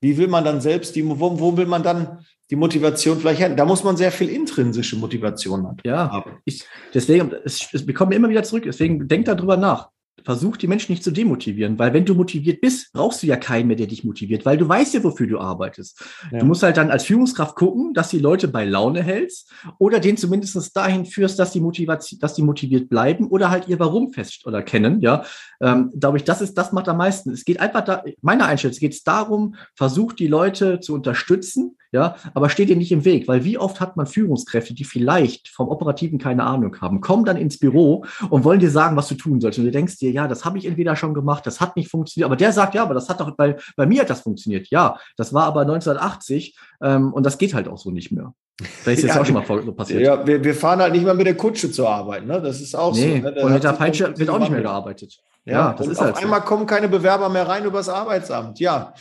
wie 0.00 0.16
will 0.16 0.28
man 0.28 0.44
dann 0.44 0.60
selbst 0.60 0.94
die, 0.94 1.04
wo, 1.08 1.40
wo 1.40 1.56
will 1.56 1.66
man 1.66 1.82
dann 1.82 2.24
die 2.50 2.56
Motivation 2.56 3.18
vielleicht 3.18 3.42
hin. 3.42 3.56
Da 3.56 3.64
muss 3.64 3.82
man 3.82 3.96
sehr 3.96 4.12
viel 4.12 4.28
intrinsische 4.28 4.96
Motivation 4.96 5.66
haben. 5.66 5.78
Ja, 5.84 6.24
ich, 6.44 6.64
deswegen, 6.94 7.32
es, 7.44 7.68
es, 7.72 7.86
wir 7.86 7.94
kommen 7.94 8.12
immer 8.12 8.28
wieder 8.28 8.44
zurück, 8.44 8.64
deswegen 8.64 9.08
denk 9.08 9.24
darüber 9.24 9.56
nach 9.56 9.90
versuch 10.24 10.56
die 10.56 10.66
Menschen 10.66 10.92
nicht 10.92 11.04
zu 11.04 11.10
demotivieren, 11.10 11.78
weil 11.78 11.92
wenn 11.92 12.04
du 12.04 12.14
motiviert 12.14 12.60
bist, 12.60 12.92
brauchst 12.92 13.22
du 13.22 13.26
ja 13.26 13.36
keinen 13.36 13.68
mehr, 13.68 13.76
der 13.76 13.86
dich 13.86 14.04
motiviert, 14.04 14.44
weil 14.44 14.56
du 14.56 14.68
weißt 14.68 14.94
ja, 14.94 15.04
wofür 15.04 15.26
du 15.26 15.38
arbeitest. 15.38 16.02
Ja. 16.32 16.38
Du 16.38 16.46
musst 16.46 16.62
halt 16.62 16.76
dann 16.76 16.90
als 16.90 17.04
Führungskraft 17.04 17.54
gucken, 17.54 17.94
dass 17.94 18.08
die 18.08 18.18
Leute 18.18 18.48
bei 18.48 18.64
Laune 18.64 19.02
hältst 19.02 19.52
oder 19.78 20.00
den 20.00 20.16
zumindest 20.16 20.76
dahin 20.76 21.04
führst, 21.04 21.38
dass 21.38 21.52
die 21.52 21.60
Motivation, 21.60 22.18
dass 22.20 22.34
die 22.34 22.42
motiviert 22.42 22.88
bleiben 22.88 23.28
oder 23.28 23.50
halt 23.50 23.68
ihr 23.68 23.78
Warum 23.78 24.12
fest 24.12 24.46
oder 24.46 24.62
kennen, 24.62 25.00
ja. 25.00 25.24
Ähm, 25.60 25.92
glaube 25.98 26.18
ich, 26.18 26.24
das 26.24 26.40
ist, 26.40 26.54
das 26.54 26.72
macht 26.72 26.88
am 26.88 26.96
meisten. 26.96 27.30
Es 27.30 27.44
geht 27.44 27.60
einfach 27.60 27.82
da, 27.82 28.04
meiner 28.20 28.46
Einschätzung 28.46 28.80
geht 28.80 28.94
es 28.94 29.04
darum, 29.04 29.54
versucht 29.74 30.18
die 30.18 30.26
Leute 30.26 30.80
zu 30.80 30.94
unterstützen, 30.94 31.76
ja, 31.92 32.16
aber 32.34 32.50
steht 32.50 32.68
ihr 32.68 32.76
nicht 32.76 32.92
im 32.92 33.04
Weg, 33.04 33.28
weil 33.28 33.44
wie 33.44 33.58
oft 33.58 33.80
hat 33.80 33.96
man 33.96 34.06
Führungskräfte, 34.06 34.74
die 34.74 34.84
vielleicht 34.84 35.48
vom 35.48 35.68
Operativen 35.68 36.18
keine 36.18 36.44
Ahnung 36.44 36.80
haben, 36.80 37.00
kommen 37.00 37.24
dann 37.24 37.36
ins 37.36 37.58
Büro 37.58 38.04
und 38.28 38.44
wollen 38.44 38.60
dir 38.60 38.70
sagen, 38.70 38.96
was 38.96 39.08
du 39.08 39.14
tun 39.14 39.40
sollst. 39.40 39.58
Und 39.58 39.64
du 39.64 39.70
denkst 39.70 39.98
dir, 39.98 40.05
ja, 40.10 40.28
das 40.28 40.44
habe 40.44 40.58
ich 40.58 40.66
entweder 40.66 40.96
schon 40.96 41.14
gemacht, 41.14 41.46
das 41.46 41.60
hat 41.60 41.76
nicht 41.76 41.90
funktioniert, 41.90 42.26
aber 42.26 42.36
der 42.36 42.52
sagt, 42.52 42.74
ja, 42.74 42.82
aber 42.82 42.94
das 42.94 43.08
hat 43.08 43.20
doch, 43.20 43.30
bei, 43.36 43.56
bei 43.76 43.86
mir 43.86 44.02
hat 44.02 44.10
das 44.10 44.20
funktioniert. 44.20 44.68
Ja, 44.70 44.98
das 45.16 45.32
war 45.32 45.44
aber 45.44 45.62
1980 45.62 46.56
ähm, 46.82 47.12
und 47.12 47.24
das 47.24 47.38
geht 47.38 47.54
halt 47.54 47.68
auch 47.68 47.78
so 47.78 47.90
nicht 47.90 48.12
mehr. 48.12 48.32
Vielleicht 48.60 48.98
ist 48.98 49.04
ja, 49.08 49.08
jetzt 49.08 49.20
auch 49.20 49.26
schon 49.26 49.34
mal 49.34 49.64
so 49.64 49.72
passiert. 49.72 50.02
Ja, 50.02 50.26
wir, 50.26 50.42
wir 50.42 50.54
fahren 50.54 50.80
halt 50.80 50.92
nicht 50.92 51.04
mal 51.04 51.14
mit 51.14 51.26
der 51.26 51.36
Kutsche 51.36 51.70
zur 51.70 51.88
Arbeit, 51.88 52.26
ne? 52.26 52.40
Das 52.40 52.60
ist 52.60 52.74
auch 52.74 52.94
nee, 52.94 53.20
so. 53.22 53.30
Ne? 53.30 53.42
Und 53.42 53.52
mit 53.52 53.64
der 53.64 53.72
Peitsche 53.72 54.16
wird 54.16 54.30
auch 54.30 54.38
nicht 54.38 54.50
mehr 54.50 54.62
gearbeitet. 54.62 55.18
Ja, 55.44 55.52
ja 55.52 55.74
das 55.76 55.86
ist 55.86 55.98
auf 55.98 56.06
halt 56.06 56.16
einmal 56.18 56.40
so. 56.40 56.46
kommen 56.46 56.66
keine 56.66 56.88
Bewerber 56.88 57.28
mehr 57.28 57.46
rein 57.46 57.64
übers 57.64 57.88
Arbeitsamt. 57.88 58.58
Ja, 58.58 58.94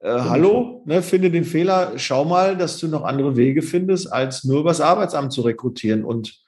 äh, 0.00 0.10
hallo, 0.10 0.82
ne, 0.86 1.02
finde 1.02 1.30
den 1.30 1.44
Fehler, 1.44 1.92
schau 1.96 2.24
mal, 2.24 2.56
dass 2.56 2.78
du 2.78 2.86
noch 2.86 3.02
andere 3.02 3.36
Wege 3.36 3.62
findest, 3.62 4.12
als 4.12 4.44
nur 4.44 4.60
übers 4.60 4.80
Arbeitsamt 4.80 5.32
zu 5.32 5.40
rekrutieren 5.42 6.04
und 6.04 6.40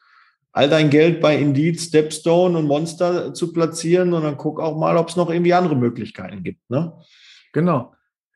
all 0.52 0.68
dein 0.68 0.90
Geld 0.90 1.20
bei 1.20 1.36
Indeed, 1.36 1.80
Stepstone 1.80 2.58
und 2.58 2.66
Monster 2.66 3.32
zu 3.34 3.52
platzieren 3.52 4.12
und 4.12 4.22
dann 4.22 4.36
guck 4.36 4.60
auch 4.60 4.76
mal, 4.76 4.96
ob 4.96 5.08
es 5.08 5.16
noch 5.16 5.30
irgendwie 5.30 5.54
andere 5.54 5.76
Möglichkeiten 5.76 6.42
gibt. 6.42 6.68
Ne? 6.70 6.92
Genau. 7.52 7.92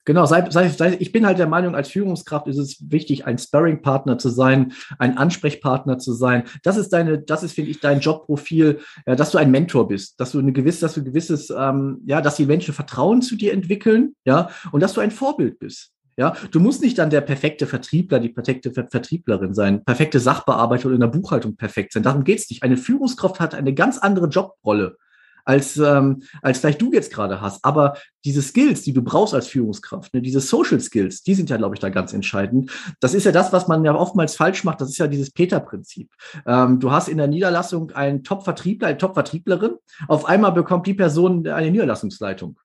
Genau, 0.07 0.27
sei, 0.27 0.51
sei, 0.51 0.69
sei, 0.69 0.97
ich 1.01 1.13
bin 1.13 1.25
halt 1.25 1.39
der 1.39 1.47
Meinung, 1.47 1.75
als 1.75 1.89
Führungskraft 1.89 2.47
ist 2.47 2.59
es 2.59 2.77
wichtig, 2.91 3.25
ein 3.25 3.39
Sparring-Partner 3.39 4.19
zu 4.19 4.29
sein, 4.29 4.75
ein 4.99 5.17
Ansprechpartner 5.17 5.99
zu 5.99 6.13
sein. 6.13 6.45
Das 6.63 6.77
ist 6.77 6.91
deine, 6.93 7.21
das 7.21 7.43
ist, 7.43 7.55
finde 7.55 7.71
ich, 7.71 7.81
dein 7.81 8.01
Jobprofil, 8.01 8.81
ja, 9.07 9.17
dass 9.17 9.31
du 9.31 9.39
ein 9.39 9.51
Mentor 9.51 9.89
bist, 9.89 10.21
dass 10.21 10.33
du 10.33 10.41
eine 10.41 10.53
gewisse, 10.53 10.83
dass 10.83 10.95
du 10.95 11.03
gewisses, 11.03 11.49
ähm, 11.49 12.03
ja, 12.05 12.21
dass 12.21 12.37
die 12.37 12.45
Menschen 12.45 12.75
Vertrauen 12.75 13.23
zu 13.23 13.35
dir 13.35 13.55
entwickeln, 13.55 14.15
ja, 14.27 14.51
und 14.73 14.83
dass 14.83 14.93
du 14.93 15.01
ein 15.01 15.11
Vorbild 15.11 15.59
bist. 15.59 15.94
Ja, 16.17 16.35
du 16.51 16.61
musst 16.61 16.83
nicht 16.83 16.99
dann 16.99 17.11
der 17.11 17.21
perfekte 17.21 17.67
Vertriebler, 17.67 18.21
die 18.21 18.29
perfekte 18.29 18.73
Ver 18.73 18.87
Vertrieblerin 18.89 19.55
sein, 19.55 19.85
perfekte 19.85 20.21
Sachbearbeiter 20.21 20.87
oder 20.87 20.95
in 20.95 21.01
der 21.01 21.09
Buchhaltung 21.09 21.57
perfekt 21.57 21.93
sein. 21.93 22.03
Darum 22.03 22.25
geht's 22.25 22.49
nicht. 22.51 22.63
Eine 22.63 22.77
Führungskraft 22.77 23.41
hat 23.41 23.55
eine 23.55 23.75
ganz 23.75 23.99
andere 23.99 24.29
Jobrolle 24.29 24.97
als, 25.45 25.77
ähm, 25.77 26.23
als 26.43 26.59
vielleicht 26.59 26.81
du 26.81 26.93
jetzt 26.93 27.13
gerade 27.13 27.41
hast. 27.41 27.65
Aber 27.65 27.95
diese 28.25 28.43
Skills, 28.43 28.83
die 28.83 28.93
du 28.93 29.03
brauchst 29.03 29.35
als 29.35 29.47
Führungskraft, 29.47 30.15
ne, 30.15 30.23
diese 30.23 30.41
Social 30.41 30.81
Skills, 30.81 31.23
die 31.23 31.35
sind 31.35 31.51
ja, 31.51 31.57
glaube 31.57 31.75
ich, 31.75 31.81
da 31.81 31.91
ganz 31.91 32.13
entscheidend. 32.13 32.71
Das 33.01 33.15
ist 33.15 33.25
ja 33.25 33.33
das, 33.33 33.53
was 33.53 33.69
man 33.69 33.85
ja 33.85 33.95
oftmals 33.95 34.37
falsch 34.37 34.65
macht. 34.65 34.81
Das 34.81 34.89
ist 34.89 34.99
ja 34.99 35.07
dieses 35.07 35.31
Peter-Prinzip. 35.31 36.11
Ähm, 36.47 36.81
du 36.81 36.91
hast 36.91 37.09
in 37.09 37.19
der 37.19 37.29
Niederlassung 37.29 37.91
einen 37.93 38.25
Top-Vertriebler, 38.25 38.89
eine 38.89 38.99
Top-Vertrieblerin. 38.99 39.73
Auf 40.09 40.25
einmal 40.25 40.53
bekommt 40.53 40.87
die 40.87 40.95
Person 40.95 41.47
eine 41.47 41.71
Niederlassungsleitung. 41.71 42.59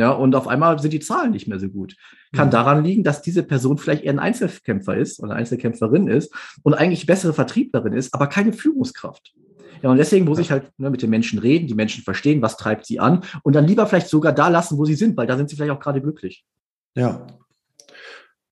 Ja, 0.00 0.12
und 0.12 0.34
auf 0.34 0.48
einmal 0.48 0.78
sind 0.78 0.94
die 0.94 1.00
Zahlen 1.00 1.32
nicht 1.32 1.46
mehr 1.46 1.60
so 1.60 1.68
gut. 1.68 1.94
Kann 2.32 2.46
mhm. 2.46 2.52
daran 2.52 2.82
liegen, 2.82 3.04
dass 3.04 3.20
diese 3.20 3.42
Person 3.42 3.76
vielleicht 3.76 4.02
eher 4.02 4.14
ein 4.14 4.18
Einzelkämpfer 4.18 4.96
ist 4.96 5.22
oder 5.22 5.34
Einzelkämpferin 5.34 6.08
ist 6.08 6.34
und 6.62 6.72
eigentlich 6.72 7.04
bessere 7.04 7.34
Vertrieblerin 7.34 7.92
ist, 7.92 8.14
aber 8.14 8.26
keine 8.26 8.54
Führungskraft. 8.54 9.34
Ja, 9.82 9.90
und 9.90 9.98
deswegen 9.98 10.24
muss 10.24 10.38
ich 10.38 10.50
halt 10.50 10.70
ne, 10.78 10.88
mit 10.88 11.02
den 11.02 11.10
Menschen 11.10 11.38
reden, 11.38 11.66
die 11.66 11.74
Menschen 11.74 12.02
verstehen, 12.02 12.40
was 12.40 12.56
treibt 12.56 12.86
sie 12.86 12.98
an 12.98 13.24
und 13.42 13.54
dann 13.54 13.66
lieber 13.66 13.86
vielleicht 13.86 14.08
sogar 14.08 14.32
da 14.32 14.48
lassen, 14.48 14.78
wo 14.78 14.86
sie 14.86 14.94
sind, 14.94 15.18
weil 15.18 15.26
da 15.26 15.36
sind 15.36 15.50
sie 15.50 15.56
vielleicht 15.56 15.72
auch 15.72 15.80
gerade 15.80 16.00
glücklich. 16.00 16.46
Ja. 16.94 17.26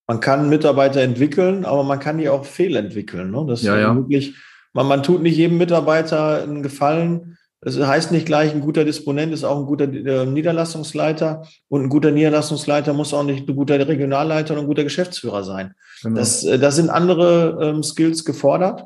Man 0.06 0.20
kann 0.20 0.50
Mitarbeiter 0.50 1.00
entwickeln, 1.00 1.64
aber 1.64 1.82
man 1.82 1.98
kann 1.98 2.18
die 2.18 2.28
auch 2.28 2.44
fehlentwickeln. 2.44 3.30
Ne? 3.30 3.46
Das 3.48 3.62
ja, 3.62 3.78
ja. 3.78 3.96
wirklich, 3.96 4.36
man, 4.74 4.86
man 4.86 5.02
tut 5.02 5.22
nicht 5.22 5.38
jedem 5.38 5.56
Mitarbeiter 5.56 6.42
einen 6.42 6.62
Gefallen. 6.62 7.37
Das 7.60 7.76
heißt 7.76 8.12
nicht 8.12 8.26
gleich, 8.26 8.54
ein 8.54 8.60
guter 8.60 8.84
Disponent 8.84 9.32
ist 9.32 9.42
auch 9.42 9.58
ein 9.58 9.66
guter 9.66 9.92
äh, 9.92 10.26
Niederlassungsleiter 10.26 11.42
und 11.68 11.82
ein 11.82 11.88
guter 11.88 12.12
Niederlassungsleiter 12.12 12.92
muss 12.92 13.12
auch 13.12 13.24
nicht 13.24 13.48
ein 13.48 13.56
guter 13.56 13.86
Regionalleiter 13.86 14.54
und 14.54 14.60
ein 14.60 14.66
guter 14.66 14.84
Geschäftsführer 14.84 15.42
sein. 15.42 15.74
Genau. 16.02 16.16
Das, 16.16 16.44
äh, 16.44 16.58
da 16.58 16.70
sind 16.70 16.88
andere 16.88 17.58
ähm, 17.60 17.82
Skills 17.82 18.24
gefordert. 18.24 18.84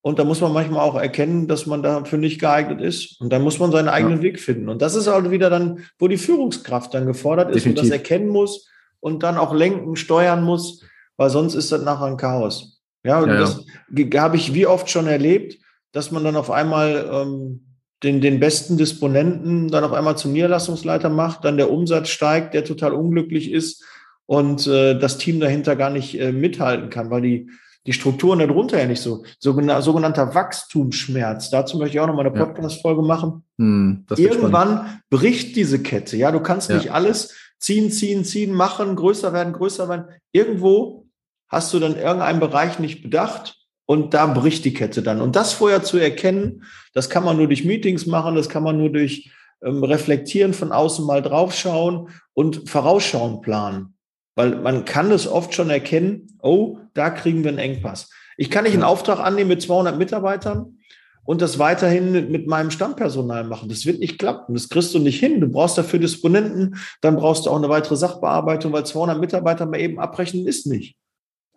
Und 0.00 0.18
da 0.18 0.24
muss 0.24 0.40
man 0.40 0.52
manchmal 0.52 0.80
auch 0.80 0.94
erkennen, 0.94 1.48
dass 1.48 1.66
man 1.66 1.82
dafür 1.82 2.18
nicht 2.18 2.40
geeignet 2.40 2.80
ist. 2.80 3.20
Und 3.20 3.30
dann 3.30 3.42
muss 3.42 3.58
man 3.58 3.72
seinen 3.72 3.88
eigenen 3.88 4.18
ja. 4.18 4.22
Weg 4.22 4.40
finden. 4.40 4.68
Und 4.68 4.80
das 4.80 4.94
ist 4.94 5.08
also 5.08 5.30
wieder 5.30 5.50
dann, 5.50 5.84
wo 5.98 6.08
die 6.08 6.16
Führungskraft 6.16 6.94
dann 6.94 7.04
gefordert 7.04 7.50
ist 7.50 7.56
Definitiv. 7.56 7.82
und 7.82 7.88
das 7.90 7.98
erkennen 7.98 8.28
muss 8.28 8.68
und 9.00 9.22
dann 9.22 9.36
auch 9.36 9.52
lenken, 9.52 9.96
steuern 9.96 10.44
muss, 10.44 10.82
weil 11.16 11.30
sonst 11.30 11.54
ist 11.54 11.72
das 11.72 11.82
nachher 11.82 12.06
ein 12.06 12.16
Chaos. 12.16 12.80
Ja, 13.04 13.20
und 13.20 13.28
ja, 13.28 13.40
das 13.40 13.64
ja. 13.90 14.20
habe 14.22 14.36
ich 14.36 14.54
wie 14.54 14.66
oft 14.66 14.88
schon 14.88 15.06
erlebt, 15.06 15.58
dass 15.92 16.10
man 16.10 16.24
dann 16.24 16.36
auf 16.36 16.50
einmal 16.50 17.08
ähm, 17.12 17.67
den, 18.02 18.20
den 18.20 18.40
besten 18.40 18.76
Disponenten 18.76 19.68
dann 19.68 19.84
auf 19.84 19.92
einmal 19.92 20.16
zum 20.16 20.32
Niederlassungsleiter 20.32 21.08
macht, 21.08 21.44
dann 21.44 21.56
der 21.56 21.70
Umsatz 21.70 22.08
steigt, 22.08 22.54
der 22.54 22.64
total 22.64 22.92
unglücklich 22.92 23.50
ist 23.50 23.84
und 24.26 24.66
äh, 24.66 24.98
das 24.98 25.18
Team 25.18 25.40
dahinter 25.40 25.74
gar 25.74 25.90
nicht 25.90 26.20
äh, 26.20 26.32
mithalten 26.32 26.90
kann, 26.90 27.10
weil 27.10 27.22
die 27.22 27.50
die 27.86 27.94
Strukturen 27.94 28.38
darunter 28.38 28.78
ja 28.78 28.86
nicht 28.86 29.00
so. 29.00 29.24
Sogenannter 29.38 30.34
Wachstumsschmerz. 30.34 31.48
Dazu 31.48 31.78
möchte 31.78 31.96
ich 31.96 32.00
auch 32.00 32.06
noch 32.06 32.14
mal 32.14 32.26
eine 32.26 32.36
Podcast-Folge 32.36 33.00
machen. 33.00 33.44
Hm, 33.56 34.04
Irgendwann 34.14 35.00
bricht 35.08 35.56
diese 35.56 35.82
Kette. 35.82 36.18
Ja, 36.18 36.30
du 36.30 36.40
kannst 36.40 36.68
ja. 36.68 36.76
nicht 36.76 36.92
alles 36.92 37.34
ziehen, 37.58 37.90
ziehen, 37.90 38.26
ziehen, 38.26 38.52
machen, 38.52 38.94
größer 38.94 39.32
werden, 39.32 39.54
größer 39.54 39.88
werden. 39.88 40.04
Irgendwo 40.32 41.06
hast 41.48 41.72
du 41.72 41.78
dann 41.78 41.96
irgendeinen 41.96 42.40
Bereich 42.40 42.78
nicht 42.78 43.02
bedacht 43.02 43.57
und 43.88 44.12
da 44.12 44.26
bricht 44.26 44.66
die 44.66 44.74
Kette 44.74 45.02
dann. 45.02 45.22
Und 45.22 45.34
das 45.34 45.54
vorher 45.54 45.82
zu 45.82 45.96
erkennen, 45.96 46.64
das 46.92 47.08
kann 47.08 47.24
man 47.24 47.38
nur 47.38 47.46
durch 47.46 47.64
Meetings 47.64 48.04
machen, 48.04 48.34
das 48.34 48.50
kann 48.50 48.62
man 48.62 48.76
nur 48.76 48.90
durch 48.90 49.32
ähm, 49.62 49.82
Reflektieren 49.82 50.52
von 50.52 50.72
außen 50.72 51.06
mal 51.06 51.22
draufschauen 51.22 52.10
und 52.34 52.68
vorausschauen 52.68 53.40
planen. 53.40 53.94
Weil 54.34 54.56
man 54.56 54.84
kann 54.84 55.10
es 55.10 55.26
oft 55.26 55.54
schon 55.54 55.70
erkennen, 55.70 56.38
oh, 56.42 56.76
da 56.92 57.08
kriegen 57.08 57.44
wir 57.44 57.48
einen 57.48 57.58
Engpass. 57.58 58.10
Ich 58.36 58.50
kann 58.50 58.64
nicht 58.64 58.74
einen 58.74 58.82
Auftrag 58.82 59.20
annehmen 59.20 59.48
mit 59.48 59.62
200 59.62 59.96
Mitarbeitern 59.96 60.76
und 61.24 61.40
das 61.40 61.58
weiterhin 61.58 62.30
mit 62.30 62.46
meinem 62.46 62.70
Stammpersonal 62.70 63.44
machen. 63.44 63.70
Das 63.70 63.86
wird 63.86 64.00
nicht 64.00 64.18
klappen. 64.18 64.52
Das 64.52 64.68
kriegst 64.68 64.92
du 64.92 64.98
nicht 64.98 65.18
hin. 65.18 65.40
Du 65.40 65.48
brauchst 65.48 65.78
dafür 65.78 65.98
Disponenten, 65.98 66.76
dann 67.00 67.16
brauchst 67.16 67.46
du 67.46 67.50
auch 67.50 67.56
eine 67.56 67.70
weitere 67.70 67.96
Sachbearbeitung, 67.96 68.70
weil 68.70 68.84
200 68.84 69.18
Mitarbeiter 69.18 69.64
mal 69.64 69.80
eben 69.80 69.98
abbrechen 69.98 70.46
ist 70.46 70.66
nicht. 70.66 70.97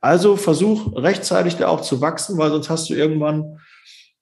Also 0.02 0.36
versuch 0.36 0.96
rechtzeitig 0.96 1.58
da 1.58 1.68
auch 1.68 1.82
zu 1.82 2.02
wachsen, 2.02 2.38
weil 2.38 2.50
sonst 2.50 2.70
hast 2.70 2.90
du 2.90 2.96
irgendwann 2.96 3.60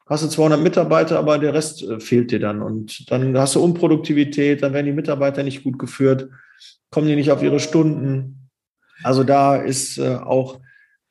hast 0.10 0.24
du 0.24 0.28
200 0.28 0.60
Mitarbeiter, 0.60 1.20
aber 1.20 1.38
der 1.38 1.54
Rest 1.54 1.84
äh, 1.84 2.00
fehlt 2.00 2.32
dir 2.32 2.40
dann. 2.40 2.62
Und 2.62 3.10
dann 3.12 3.38
hast 3.38 3.56
du 3.56 3.64
Unproduktivität, 3.64 4.64
dann 4.64 4.74
werden 4.74 4.88
die 4.88 4.92
Mitarbeiter 4.92 5.44
nicht 5.44 5.64
gut 5.64 5.80
geführt, 5.80 6.30
kommen 6.90 7.08
die 7.08 7.16
nicht 7.16 7.32
auf 7.32 7.44
ihre 7.44 7.60
Stunden. 7.60 8.50
Also 9.04 9.24
da 9.24 9.56
ist 9.56 9.98
äh, 9.98 10.16
auch, 10.16 10.60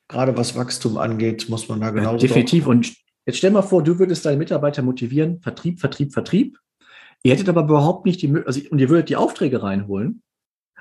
gerade 0.09 0.37
was 0.37 0.57
Wachstum 0.57 0.99
angeht, 0.99 1.49
muss 1.49 1.69
man 1.69 1.81
da 1.81 1.91
genau. 1.91 2.13
Ja, 2.13 2.19
definitiv. 2.19 2.67
Und 2.67 2.93
jetzt 3.25 3.39
stell 3.39 3.51
mal 3.51 3.63
vor, 3.63 3.83
du 3.83 3.99
würdest 3.99 4.27
deine 4.27 4.37
Mitarbeiter 4.37 4.83
motivieren, 4.83 5.41
Vertrieb, 5.41 5.81
Vertrieb, 5.81 6.13
Vertrieb. 6.13 6.59
Ihr 7.23 7.33
hättet 7.33 7.49
aber 7.49 7.63
überhaupt 7.63 8.05
nicht 8.05 8.21
die 8.21 8.29
Möglichkeit, 8.29 8.57
also, 8.57 8.71
und 8.71 8.79
ihr 8.79 8.89
würdet 8.89 9.09
die 9.09 9.17
Aufträge 9.17 9.63
reinholen, 9.63 10.23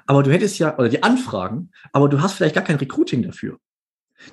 aber 0.05 0.23
du 0.23 0.31
hättest 0.31 0.59
ja, 0.59 0.77
oder 0.77 0.89
die 0.89 1.03
Anfragen, 1.03 1.71
aber 1.93 2.09
du 2.09 2.21
hast 2.21 2.33
vielleicht 2.33 2.55
gar 2.55 2.63
kein 2.63 2.77
Recruiting 2.77 3.23
dafür. 3.23 3.57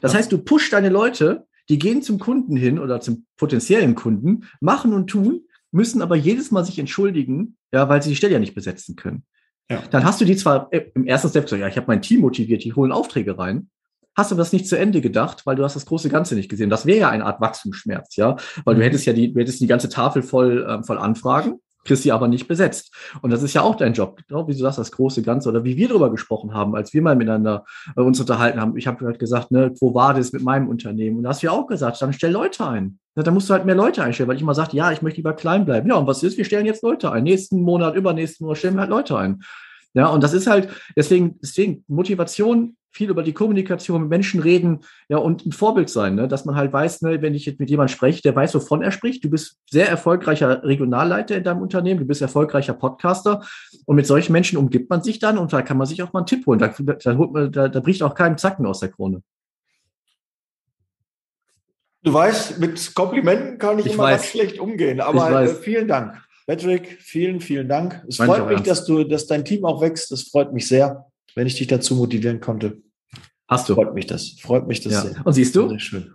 Das 0.01 0.15
heißt, 0.15 0.33
du 0.33 0.39
pushst 0.39 0.73
deine 0.73 0.89
Leute, 0.89 1.47
die 1.69 1.79
gehen 1.79 2.03
zum 2.03 2.19
Kunden 2.19 2.57
hin 2.57 2.79
oder 2.79 3.01
zum 3.01 3.27
potenziellen 3.37 3.95
Kunden, 3.95 4.45
machen 4.61 4.93
und 4.93 5.09
tun, 5.09 5.43
müssen 5.71 6.03
aber 6.03 6.17
jedes 6.17 6.51
Mal 6.51 6.65
sich 6.65 6.79
entschuldigen, 6.79 7.57
ja, 7.73 7.89
weil 7.89 8.03
sie 8.03 8.11
die 8.11 8.17
Stelle 8.17 8.35
ja 8.35 8.39
nicht 8.39 8.55
besetzen 8.55 8.97
können. 8.97 9.25
Ja. 9.71 9.83
Dann 9.91 10.05
hast 10.05 10.21
du 10.21 10.25
die 10.25 10.37
zwar 10.37 10.69
äh, 10.73 10.91
im 10.95 11.07
ersten 11.07 11.29
Step 11.29 11.45
gesagt, 11.45 11.61
ja, 11.61 11.69
ich 11.69 11.77
habe 11.77 11.87
mein 11.89 12.03
Team 12.03 12.21
motiviert, 12.21 12.65
die 12.65 12.75
holen 12.75 12.93
Aufträge 12.93 13.39
rein, 13.39 13.71
hast 14.15 14.31
aber 14.31 14.41
das 14.41 14.53
nicht 14.53 14.69
zu 14.69 14.79
Ende 14.79 15.01
gedacht, 15.01 15.47
weil 15.47 15.57
du 15.57 15.65
hast 15.65 15.75
das 15.75 15.87
große 15.87 16.09
Ganze 16.09 16.35
nicht 16.35 16.49
gesehen. 16.49 16.71
Das 16.71 16.87
wäre 16.87 17.01
ja 17.01 17.09
eine 17.09 17.25
Art 17.25 17.41
Wachstumsschmerz, 17.41 18.17
ja, 18.17 18.37
weil 18.65 18.75
du 18.75 18.81
mhm. 18.81 18.85
hättest 18.85 19.07
ja 19.07 19.13
die, 19.13 19.33
du 19.33 19.41
hättest 19.41 19.61
die 19.61 19.67
ganze 19.67 19.89
Tafel 19.89 20.23
voll, 20.23 20.67
ähm, 20.69 20.85
voll 20.85 20.99
Anfragen, 20.99 21.61
kriegst 21.85 22.03
sie 22.03 22.13
aber 22.13 22.29
nicht 22.29 22.49
besetzt. 22.49 22.95
Und 23.23 23.31
das 23.31 23.43
ist 23.43 23.55
ja 23.55 23.63
auch 23.63 23.75
dein 23.75 23.93
Job, 23.93 24.21
genau, 24.29 24.49
wie 24.49 24.53
du 24.53 24.59
sagst, 24.59 24.79
das 24.79 24.93
große 24.93 25.23
Ganze 25.23 25.49
oder 25.49 25.65
wie 25.65 25.77
wir 25.77 25.89
darüber 25.89 26.11
gesprochen 26.11 26.55
haben, 26.55 26.75
als 26.75 26.93
wir 26.93 27.03
mal 27.03 27.17
miteinander 27.17 27.65
äh, 27.97 28.01
uns 28.01 28.21
unterhalten 28.21 28.61
haben. 28.61 28.77
Ich 28.77 28.87
habe 28.87 29.05
halt 29.05 29.19
gesagt, 29.19 29.51
ne, 29.51 29.73
wo 29.81 29.95
war 29.95 30.15
das 30.15 30.33
mit 30.33 30.43
meinem 30.43 30.69
Unternehmen? 30.69 31.19
Und 31.19 31.23
da 31.25 31.31
hast 31.31 31.43
du 31.43 31.47
ja 31.47 31.53
auch 31.53 31.67
gesagt, 31.67 32.01
dann 32.01 32.13
stell 32.13 32.33
Leute 32.33 32.67
ein. 32.67 32.99
Da 33.15 33.31
musst 33.31 33.49
du 33.49 33.55
halt 33.55 33.65
mehr 33.65 33.77
Leute 33.77 34.03
einstellen, 34.03 34.29
weil 34.29 34.37
ich 34.37 34.43
immer 34.43 34.55
sagte, 34.55 34.77
ja, 34.77 34.91
ich 34.91 35.01
möchte 35.01 35.19
lieber 35.19 35.35
klein 35.35 35.65
bleiben. 35.65 35.89
Ja, 35.89 35.95
und 35.97 36.07
was 36.07 36.23
ist? 36.25 36.37
Wir 36.37 36.45
stellen 36.45 36.67
jetzt 36.67 36.83
Leute 36.83 37.13
ein. 37.13 37.23
Nächsten 37.23 37.63
Monat, 37.63 37.95
übernächsten 37.95 38.45
Monat 38.45 38.59
stellen 38.59 38.75
wir 38.75 38.81
halt 38.81 38.91
Leute 38.91 39.17
ein. 39.17 39.43
Ja, 39.95 40.09
und 40.09 40.25
das 40.25 40.35
ist 40.35 40.49
halt, 40.49 40.69
deswegen, 40.97 41.39
deswegen 41.41 41.85
Motivation, 41.87 42.77
viel 42.95 43.11
über 43.11 43.23
die 43.23 43.33
Kommunikation 43.33 44.03
mit 44.03 44.11
Menschen 44.11 44.41
reden, 44.41 44.81
ja, 45.09 45.19
und 45.19 45.45
ein 45.45 45.53
Vorbild 45.53 45.91
sein, 45.91 46.15
ne? 46.15 46.29
dass 46.29 46.45
man 46.45 46.55
halt 46.55 46.73
weiß, 46.73 47.03
ne, 47.03 47.21
wenn 47.21 47.35
ich 47.35 47.45
jetzt 47.45 47.59
mit 47.59 47.69
jemandem 47.69 47.95
spreche, 47.95 48.23
der 48.23 48.37
weiß, 48.37 48.55
wovon 48.55 48.83
er 48.83 48.93
spricht. 48.93 49.25
Du 49.25 49.31
bist 49.31 49.59
sehr 49.69 49.89
erfolgreicher 49.89 50.63
Regionalleiter 50.63 51.37
in 51.37 51.45
deinem 51.45 51.61
Unternehmen, 51.61 52.01
du 52.01 52.07
bist 52.07 52.23
erfolgreicher 52.23 52.75
Podcaster 52.75 53.45
und 53.85 53.97
mit 53.97 54.07
solchen 54.07 54.33
Menschen 54.33 54.57
umgibt 54.59 54.89
man 54.91 55.03
sich 55.03 55.19
dann 55.19 55.39
und 55.39 55.53
da 55.53 55.63
kann 55.63 55.77
man 55.77 55.89
sich 55.89 56.03
auch 56.03 56.13
mal 56.13 56.21
einen 56.21 56.27
Tipp 56.27 56.47
holen. 56.47 56.61
Da, 56.61 56.69
da, 56.69 57.15
man, 57.15 57.51
da, 57.51 57.69
da 57.69 57.81
bricht 57.81 58.03
auch 58.03 58.15
kein 58.15 58.39
Zacken 58.39 58.65
aus 58.65 58.81
der 58.81 58.91
Krone. 58.91 59.23
Du 62.05 62.13
weißt, 62.13 62.61
mit 62.61 62.95
Komplimenten 62.95 63.59
kann 63.59 63.79
ich, 63.79 63.87
ich 63.87 63.95
immer 63.95 64.05
weiß. 64.05 64.21
ganz 64.21 64.31
schlecht 64.31 64.61
umgehen, 64.61 65.01
aber 65.01 65.43
äh, 65.43 65.49
vielen 65.49 65.89
Dank. 65.89 66.23
Patrick, 66.47 66.99
vielen, 67.01 67.41
vielen 67.41 67.69
Dank. 67.69 68.05
Es 68.07 68.19
freut 68.19 68.47
mich, 68.47 68.61
dass 68.61 68.85
du, 68.85 69.05
dass 69.05 69.27
dein 69.27 69.45
Team 69.45 69.65
auch 69.65 69.81
wächst. 69.81 70.13
Es 70.13 70.29
freut 70.29 70.53
mich 70.53 70.69
sehr, 70.69 71.07
wenn 71.35 71.47
ich 71.47 71.57
dich 71.57 71.67
dazu 71.67 71.95
motivieren 71.97 72.41
konnte. 72.41 72.83
Hast 73.49 73.69
du? 73.69 73.75
Freut 73.75 73.95
mich 73.95 74.07
das. 74.07 74.37
Freut 74.41 74.67
mich 74.67 74.81
das 74.81 74.93
ja. 74.93 75.01
sehr. 75.03 75.27
Und 75.27 75.33
siehst 75.33 75.55
du? 75.55 75.69
Sehr 75.69 75.81
schön. 75.81 76.15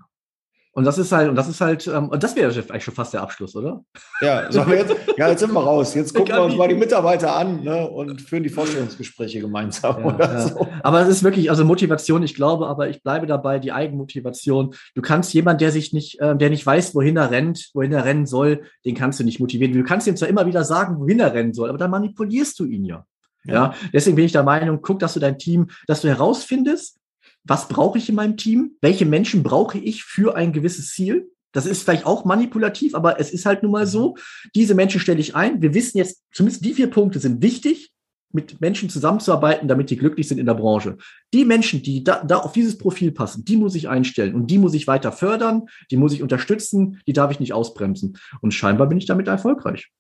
Und 0.72 0.86
das 0.86 0.98
ist 1.00 1.12
halt, 1.12 1.28
und 1.30 1.36
das 1.36 1.50
ist 1.50 1.62
halt, 1.62 1.88
ähm, 1.88 2.10
und 2.10 2.24
das 2.24 2.36
wäre 2.36 2.52
eigentlich 2.52 2.84
schon 2.84 2.94
fast 2.94 3.14
der 3.14 3.22
Abschluss, 3.22 3.56
oder? 3.56 3.84
Ja, 4.22 4.48
wir 4.68 4.78
jetzt, 4.78 4.96
ja, 5.18 5.28
jetzt 5.28 5.40
sind 5.40 5.52
wir 5.52 5.62
raus. 5.62 5.96
Jetzt 5.96 6.14
gucken 6.14 6.34
wir 6.34 6.44
uns 6.44 6.56
mal 6.56 6.68
die 6.68 6.76
Mitarbeiter 6.76 7.36
an 7.36 7.64
ne, 7.64 7.90
und 7.90 8.22
führen 8.22 8.44
die 8.44 8.50
Vorstellungsgespräche 8.50 9.42
gemeinsam. 9.42 10.04
Ja, 10.06 10.18
ja. 10.20 10.48
So. 10.48 10.68
Aber 10.84 11.02
es 11.02 11.10
ist 11.10 11.24
wirklich, 11.24 11.50
also 11.50 11.66
Motivation, 11.66 12.22
ich 12.22 12.36
glaube, 12.36 12.68
aber 12.68 12.88
ich 12.88 13.02
bleibe 13.02 13.26
dabei, 13.26 13.58
die 13.58 13.72
Eigenmotivation. 13.72 14.76
Du 14.94 15.02
kannst 15.02 15.34
jemand, 15.34 15.60
der 15.60 15.72
sich 15.72 15.92
nicht, 15.92 16.20
äh, 16.20 16.38
der 16.38 16.52
nicht 16.52 16.66
weiß, 16.66 16.94
wohin 16.94 17.18
er 17.18 17.32
rennt, 17.32 17.72
wohin 17.74 17.92
er 17.92 18.06
rennen 18.06 18.28
soll, 18.28 18.62
den 18.86 18.96
kannst 18.96 19.20
du 19.20 19.24
nicht 19.24 19.40
motivieren. 19.40 19.74
Du 19.74 19.84
kannst 19.84 20.08
ihm 20.08 20.16
zwar 20.16 20.30
immer 20.30 20.46
wieder 20.46 20.64
sagen, 20.64 21.00
wohin 21.00 21.20
er 21.20 21.34
rennen 21.34 21.54
soll, 21.54 21.70
aber 21.70 21.80
dann 21.80 21.92
manipulierst 21.92 22.60
du 22.60 22.66
ihn 22.66 22.86
ja. 22.86 23.06
Ja. 23.46 23.74
deswegen 23.94 24.16
bin 24.16 24.26
ich 24.26 24.32
der 24.32 24.44
Meinung, 24.44 24.80
guck, 24.82 25.00
dass 25.00 25.14
du 25.14 25.20
dein 25.20 25.38
Team, 25.38 25.68
dass 25.88 26.02
du 26.02 26.08
herausfindest, 26.08 27.00
was 27.44 27.68
brauche 27.68 27.98
ich 27.98 28.10
in 28.10 28.16
meinem 28.16 28.38
Team? 28.38 28.74
Welche 28.82 29.06
Menschen 29.06 29.44
brauche 29.44 29.78
ich 29.78 30.04
für 30.04 30.36
ein 30.36 30.54
gewisses 30.54 30.92
Ziel? 30.92 31.30
Das 31.52 31.66
ist 31.66 31.84
vielleicht 31.84 32.06
auch 32.06 32.26
manipulativ, 32.26 32.94
aber 32.94 33.20
es 33.20 33.32
ist 33.32 33.46
halt 33.46 33.64
nun 33.64 33.72
mal 33.72 33.88
so. 33.88 34.16
Diese 34.56 34.76
Menschen 34.76 35.00
stelle 35.00 35.20
ich 35.20 35.36
ein. 35.36 35.62
Wir 35.62 35.74
wissen 35.74 35.98
jetzt, 35.98 36.22
zumindest 36.32 36.64
die 36.64 36.74
vier 36.74 36.90
Punkte 36.92 37.20
sind 37.20 37.42
wichtig, 37.42 37.92
mit 38.32 38.62
Menschen 38.62 38.90
zusammenzuarbeiten, 38.90 39.68
damit 39.68 39.90
die 39.90 39.98
glücklich 39.98 40.28
sind 40.28 40.38
in 40.38 40.46
der 40.46 40.54
Branche. 40.54 40.98
Die 41.34 41.46
Menschen, 41.46 41.82
die 41.82 42.04
da, 42.04 42.24
da 42.24 42.38
auf 42.38 42.52
dieses 42.52 42.78
Profil 42.78 43.12
passen, 43.12 43.44
die 43.44 43.58
muss 43.58 43.74
ich 43.74 43.90
einstellen 43.90 44.36
und 44.36 44.48
die 44.48 44.60
muss 44.60 44.76
ich 44.76 44.86
weiter 44.86 45.12
fördern, 45.12 45.64
die 45.90 45.98
muss 45.98 46.14
ich 46.14 46.22
unterstützen, 46.22 47.02
die 47.08 47.14
darf 47.14 47.32
ich 47.32 47.40
nicht 47.40 47.54
ausbremsen. 47.54 48.18
Und 48.42 48.54
scheinbar 48.54 48.88
bin 48.88 49.00
ich 49.00 49.08
damit 49.08 49.28
erfolgreich. 49.28 49.92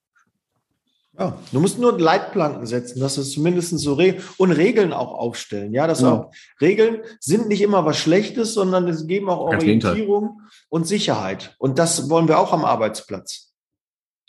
Ja, 1.20 1.38
du 1.52 1.60
musst 1.60 1.78
nur 1.78 2.00
Leitplanken 2.00 2.66
setzen, 2.66 3.02
dass 3.02 3.18
es 3.18 3.34
zumindest 3.34 3.78
so 3.78 3.94
Regeln 3.96 4.24
und 4.38 4.52
Regeln 4.52 4.94
auch 4.94 5.14
aufstellen. 5.14 5.74
Ja, 5.74 5.86
das 5.86 6.00
ja. 6.00 6.14
auch 6.14 6.32
Regeln 6.62 7.02
sind 7.20 7.50
nicht 7.50 7.62
immer 7.62 7.86
was 7.86 7.98
Schlechtes, 7.98 8.54
sondern 8.54 8.88
es 8.88 9.06
geben 9.06 9.30
auch 9.30 9.40
Orientierung 9.40 10.42
und 10.70 10.88
Sicherheit. 10.88 11.56
Und 11.60 11.78
das 11.78 12.10
wollen 12.10 12.30
wir 12.30 12.40
auch 12.40 12.54
am 12.54 12.64
Arbeitsplatz. 12.64 13.54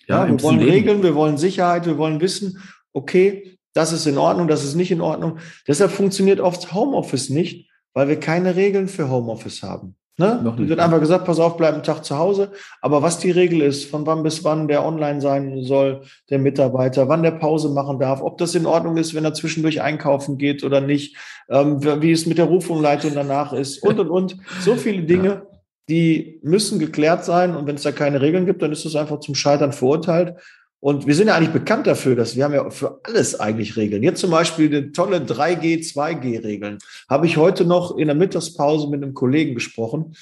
Ja, 0.08 0.24
ja 0.24 0.32
wir 0.32 0.42
wollen 0.42 0.58
Leben. 0.58 0.70
Regeln, 0.72 1.02
wir 1.04 1.14
wollen 1.14 1.38
Sicherheit, 1.38 1.86
wir 1.86 1.96
wollen 1.96 2.20
wissen, 2.20 2.60
okay, 2.92 3.56
das 3.72 3.92
ist 3.92 4.06
in 4.06 4.18
Ordnung, 4.18 4.48
das 4.48 4.64
ist 4.64 4.74
nicht 4.74 4.90
in 4.90 5.00
Ordnung. 5.00 5.38
Deshalb 5.68 5.92
funktioniert 5.92 6.40
oft 6.40 6.74
Homeoffice 6.74 7.30
nicht, 7.30 7.70
weil 7.94 8.08
wir 8.08 8.18
keine 8.18 8.56
Regeln 8.56 8.88
für 8.88 9.08
Homeoffice 9.08 9.62
haben. 9.62 9.94
Ne? 10.20 10.38
Noch 10.44 10.56
nicht. 10.56 10.68
Wird 10.68 10.80
einfach 10.80 11.00
gesagt, 11.00 11.24
pass 11.24 11.40
auf, 11.40 11.56
bleib 11.56 11.72
einen 11.72 11.82
Tag 11.82 12.04
zu 12.04 12.18
Hause. 12.18 12.50
Aber 12.82 13.00
was 13.00 13.20
die 13.20 13.30
Regel 13.30 13.62
ist, 13.62 13.86
von 13.86 14.04
wann 14.04 14.22
bis 14.22 14.44
wann 14.44 14.68
der 14.68 14.84
online 14.84 15.22
sein 15.22 15.62
soll, 15.62 16.02
der 16.28 16.38
Mitarbeiter, 16.38 17.08
wann 17.08 17.22
der 17.22 17.30
Pause 17.30 17.70
machen 17.70 17.98
darf, 17.98 18.20
ob 18.20 18.36
das 18.36 18.54
in 18.54 18.66
Ordnung 18.66 18.98
ist, 18.98 19.14
wenn 19.14 19.24
er 19.24 19.32
zwischendurch 19.32 19.80
einkaufen 19.80 20.36
geht 20.36 20.62
oder 20.62 20.82
nicht, 20.82 21.16
ähm, 21.48 21.82
wie 22.02 22.12
es 22.12 22.26
mit 22.26 22.36
der 22.36 22.44
Rufumleitung 22.44 23.14
danach 23.14 23.54
ist 23.54 23.82
und, 23.82 23.98
und, 23.98 24.10
und. 24.10 24.36
So 24.60 24.76
viele 24.76 25.04
Dinge, 25.04 25.28
ja. 25.28 25.42
die 25.88 26.38
müssen 26.42 26.78
geklärt 26.78 27.24
sein. 27.24 27.56
Und 27.56 27.66
wenn 27.66 27.76
es 27.76 27.82
da 27.82 27.90
keine 27.90 28.20
Regeln 28.20 28.44
gibt, 28.44 28.60
dann 28.60 28.72
ist 28.72 28.84
es 28.84 28.96
einfach 28.96 29.20
zum 29.20 29.34
Scheitern 29.34 29.72
verurteilt. 29.72 30.34
Und 30.80 31.06
wir 31.06 31.14
sind 31.14 31.28
ja 31.28 31.36
eigentlich 31.36 31.52
bekannt 31.52 31.86
dafür, 31.86 32.16
dass 32.16 32.36
wir 32.36 32.44
haben 32.44 32.54
ja 32.54 32.70
für 32.70 33.00
alles 33.04 33.38
eigentlich 33.38 33.76
Regeln. 33.76 34.02
Jetzt 34.02 34.20
zum 34.20 34.30
Beispiel 34.30 34.70
die 34.70 34.92
tolle 34.92 35.18
3G, 35.18 35.86
2G-Regeln. 35.92 36.78
Habe 37.08 37.26
ich 37.26 37.36
heute 37.36 37.66
noch 37.66 37.98
in 37.98 38.06
der 38.06 38.16
Mittagspause 38.16 38.88
mit 38.88 39.02
einem 39.02 39.12
Kollegen 39.12 39.54
gesprochen. 39.54 40.16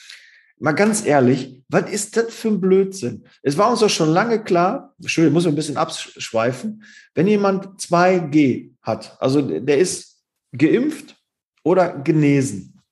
Mal 0.59 0.73
ganz 0.73 1.07
ehrlich, 1.07 1.63
was 1.69 1.89
ist 1.89 2.17
das 2.17 2.35
für 2.35 2.49
ein 2.49 2.61
Blödsinn? 2.61 3.25
Es 3.43 3.57
war 3.57 3.71
uns 3.71 3.79
doch 3.79 3.89
schon 3.89 4.09
lange 4.09 4.43
klar, 4.43 4.95
Entschuldigung, 5.01 5.35
muss 5.35 5.47
ein 5.47 5.55
bisschen 5.55 5.77
abschweifen, 5.77 6.83
wenn 7.15 7.29
jemand 7.29 7.81
2G 7.81 8.73
hat, 8.83 9.17
also 9.21 9.41
der 9.41 9.79
ist 9.79 10.21
geimpft 10.51 11.15
oder 11.63 12.01
genesen, 12.01 12.83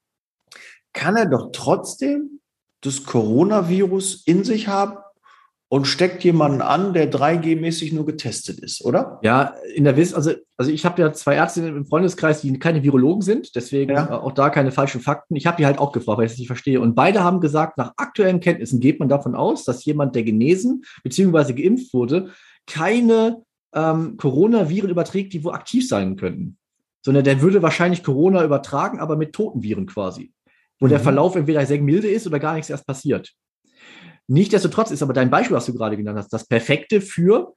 kann 0.92 1.16
er 1.16 1.26
doch 1.26 1.50
trotzdem 1.52 2.40
das 2.82 3.02
Coronavirus 3.02 4.22
in 4.26 4.44
sich 4.44 4.68
haben 4.68 4.98
und 5.68 5.86
steckt 5.86 6.22
jemanden 6.22 6.62
an, 6.62 6.94
der 6.94 7.10
3G-mäßig 7.10 7.92
nur 7.92 8.06
getestet 8.06 8.60
ist, 8.60 8.84
oder? 8.84 9.18
Ja, 9.22 9.54
in 9.74 9.82
der 9.82 9.96
Wiss, 9.96 10.14
also, 10.14 10.30
also 10.56 10.70
ich 10.70 10.84
habe 10.84 11.02
ja 11.02 11.12
zwei 11.12 11.34
Ärzte 11.34 11.66
im 11.66 11.86
Freundeskreis, 11.86 12.40
die 12.40 12.56
keine 12.58 12.84
Virologen 12.84 13.22
sind, 13.22 13.56
deswegen 13.56 13.92
ja. 13.92 14.20
auch 14.20 14.32
da 14.32 14.50
keine 14.50 14.70
falschen 14.70 15.00
Fakten. 15.00 15.34
Ich 15.34 15.46
habe 15.46 15.56
die 15.56 15.66
halt 15.66 15.78
auch 15.78 15.90
gefragt, 15.90 16.18
weil 16.18 16.26
ich 16.26 16.32
es 16.32 16.38
nicht 16.38 16.46
verstehe. 16.46 16.80
Und 16.80 16.94
beide 16.94 17.24
haben 17.24 17.40
gesagt, 17.40 17.78
nach 17.78 17.94
aktuellen 17.96 18.38
Kenntnissen 18.38 18.78
geht 18.78 19.00
man 19.00 19.08
davon 19.08 19.34
aus, 19.34 19.64
dass 19.64 19.84
jemand, 19.84 20.14
der 20.14 20.22
genesen 20.22 20.84
bzw. 21.02 21.52
geimpft 21.52 21.92
wurde, 21.92 22.30
keine 22.68 23.42
ähm, 23.74 24.16
Coronaviren 24.18 24.90
überträgt, 24.90 25.32
die 25.32 25.42
wo 25.42 25.50
aktiv 25.50 25.86
sein 25.88 26.16
könnten. 26.16 26.58
Sondern 27.02 27.24
der 27.24 27.40
würde 27.40 27.62
wahrscheinlich 27.62 28.04
Corona 28.04 28.44
übertragen, 28.44 29.00
aber 29.00 29.16
mit 29.16 29.32
toten 29.32 29.62
Viren 29.64 29.86
quasi. 29.86 30.32
Wo 30.78 30.86
mhm. 30.86 30.90
der 30.90 31.00
Verlauf 31.00 31.34
entweder 31.34 31.66
sehr 31.66 31.80
milde 31.80 32.08
ist 32.08 32.26
oder 32.26 32.38
gar 32.38 32.54
nichts 32.54 32.70
erst 32.70 32.86
passiert. 32.86 33.32
Nichtsdestotrotz 34.28 34.90
ist 34.90 35.02
aber 35.02 35.12
dein 35.12 35.30
Beispiel, 35.30 35.56
was 35.56 35.66
du 35.66 35.74
gerade 35.74 35.96
genannt 35.96 36.18
hast, 36.18 36.32
das 36.32 36.46
Perfekte 36.46 37.00
für 37.00 37.54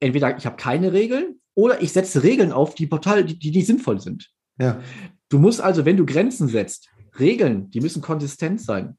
entweder 0.00 0.36
ich 0.36 0.46
habe 0.46 0.56
keine 0.56 0.92
Regeln 0.92 1.40
oder 1.54 1.82
ich 1.82 1.92
setze 1.92 2.22
Regeln 2.22 2.52
auf, 2.52 2.74
die 2.74 2.88
total, 2.88 3.24
die, 3.24 3.38
die 3.38 3.50
nicht 3.50 3.66
sinnvoll 3.66 4.00
sind. 4.00 4.30
Ja. 4.58 4.80
Du 5.28 5.38
musst 5.38 5.60
also, 5.60 5.84
wenn 5.84 5.96
du 5.96 6.06
Grenzen 6.06 6.48
setzt, 6.48 6.88
Regeln, 7.18 7.70
die 7.70 7.80
müssen 7.80 8.02
konsistent 8.02 8.60
sein. 8.60 8.96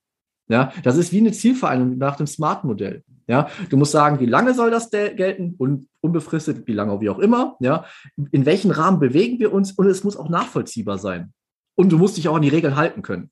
Ja, 0.48 0.72
das 0.84 0.98
ist 0.98 1.12
wie 1.12 1.20
eine 1.20 1.32
Zielvereinbarung 1.32 1.98
nach 1.98 2.18
dem 2.18 2.28
Smart-Modell. 2.28 3.04
Ja, 3.28 3.50
du 3.70 3.78
musst 3.78 3.92
sagen, 3.92 4.20
wie 4.20 4.28
lange 4.28 4.54
soll 4.54 4.70
das 4.70 4.92
gelten 4.92 5.56
und 5.58 5.88
unbefristet, 6.02 6.68
wie 6.68 6.74
lange, 6.74 7.02
wie 7.02 7.10
auch 7.10 7.18
immer. 7.18 7.56
Ja, 7.60 7.86
in 8.32 8.46
welchen 8.46 8.70
Rahmen 8.70 9.00
bewegen 9.00 9.40
wir 9.40 9.52
uns 9.52 9.72
und 9.72 9.88
es 9.88 10.04
muss 10.04 10.18
auch 10.18 10.30
nachvollziehbar 10.30 11.00
sein. 11.00 11.34
Und 11.74 11.92
du 11.92 11.98
musst 11.98 12.18
dich 12.18 12.28
auch 12.28 12.36
an 12.36 12.44
die 12.44 12.50
Regeln 12.50 12.76
halten 12.76 13.02
können. 13.02 13.32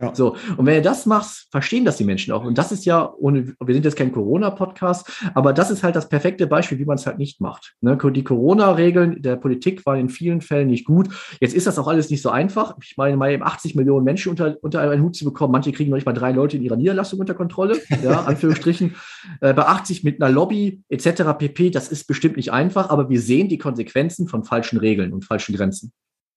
Ja. 0.00 0.14
So, 0.14 0.36
und 0.56 0.64
wenn 0.64 0.76
du 0.76 0.82
das 0.82 1.06
machst, 1.06 1.48
verstehen 1.50 1.84
das 1.84 1.96
die 1.96 2.04
Menschen 2.04 2.32
auch. 2.32 2.44
Und 2.44 2.56
das 2.56 2.70
ist 2.70 2.84
ja, 2.84 3.12
ohne, 3.18 3.54
wir 3.58 3.74
sind 3.74 3.84
jetzt 3.84 3.96
kein 3.96 4.12
Corona-Podcast, 4.12 5.10
aber 5.34 5.52
das 5.52 5.70
ist 5.70 5.82
halt 5.82 5.96
das 5.96 6.08
perfekte 6.08 6.46
Beispiel, 6.46 6.78
wie 6.78 6.84
man 6.84 6.96
es 6.96 7.06
halt 7.06 7.18
nicht 7.18 7.40
macht. 7.40 7.74
Ne? 7.80 7.98
Die 8.12 8.22
Corona-Regeln 8.22 9.22
der 9.22 9.36
Politik 9.36 9.84
waren 9.86 9.98
in 9.98 10.08
vielen 10.08 10.40
Fällen 10.40 10.68
nicht 10.68 10.84
gut. 10.84 11.08
Jetzt 11.40 11.54
ist 11.54 11.66
das 11.66 11.78
auch 11.80 11.88
alles 11.88 12.10
nicht 12.10 12.22
so 12.22 12.30
einfach. 12.30 12.76
Ich 12.82 12.96
meine, 12.96 13.16
mal 13.16 13.32
eben 13.32 13.42
80 13.42 13.74
Millionen 13.74 14.04
Menschen 14.04 14.30
unter, 14.30 14.56
unter 14.62 14.80
einen 14.80 15.02
Hut 15.02 15.16
zu 15.16 15.24
bekommen. 15.24 15.52
Manche 15.52 15.72
kriegen 15.72 15.90
noch 15.90 15.96
nicht 15.96 16.06
mal 16.06 16.12
drei 16.12 16.30
Leute 16.30 16.56
in 16.56 16.62
ihrer 16.62 16.76
Niederlassung 16.76 17.18
unter 17.18 17.34
Kontrolle, 17.34 17.80
ja, 18.02 18.22
Anführungsstrichen. 18.26 18.94
äh, 19.40 19.52
bei 19.52 19.66
80 19.66 20.04
mit 20.04 20.22
einer 20.22 20.32
Lobby 20.32 20.82
etc. 20.88 21.22
pp, 21.36 21.70
das 21.70 21.88
ist 21.88 22.06
bestimmt 22.06 22.36
nicht 22.36 22.52
einfach, 22.52 22.90
aber 22.90 23.10
wir 23.10 23.20
sehen 23.20 23.48
die 23.48 23.58
Konsequenzen 23.58 24.28
von 24.28 24.44
falschen 24.44 24.78
Regeln 24.78 25.12
und 25.12 25.24
falschen 25.24 25.56
Grenzen. 25.56 25.92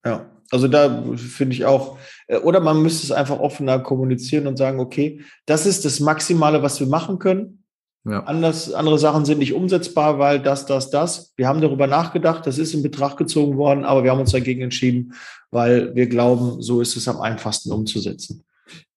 Ja, 0.06 0.30
also 0.52 0.68
da 0.68 1.04
finde 1.16 1.56
ich 1.56 1.66
auch, 1.66 1.98
äh, 2.28 2.38
oder 2.38 2.60
man 2.60 2.82
müsste 2.82 3.06
es 3.06 3.12
einfach 3.12 3.40
offener 3.40 3.80
kommunizieren 3.80 4.48
und 4.48 4.58
sagen, 4.58 4.80
okay, 4.80 5.22
das 5.46 5.66
ist 5.66 5.86
das 5.86 6.00
Maximale, 6.00 6.62
was 6.62 6.80
wir 6.80 6.88
machen 6.88 7.20
können. 7.20 7.64
Ja. 8.04 8.24
Anders, 8.24 8.74
andere 8.74 8.98
Sachen 8.98 9.26
sind 9.26 9.38
nicht 9.38 9.54
umsetzbar, 9.54 10.18
weil 10.18 10.42
das, 10.42 10.66
das, 10.66 10.90
das. 10.90 11.34
Wir 11.36 11.48
haben 11.48 11.62
darüber 11.62 11.86
nachgedacht, 11.86 12.48
das 12.48 12.58
ist 12.58 12.74
in 12.74 12.82
Betracht 12.82 13.18
gezogen 13.18 13.58
worden, 13.58 13.86
aber 13.86 14.04
wir 14.04 14.12
haben 14.12 14.20
uns 14.20 14.32
dagegen 14.32 14.62
entschieden, 14.62 15.14
weil 15.52 15.94
wir 15.94 16.08
glauben, 16.08 16.62
so 16.62 16.82
ist 16.82 16.96
es 16.96 17.08
am 17.08 17.22
einfachsten 17.22 17.72
umzusetzen. 17.72 18.44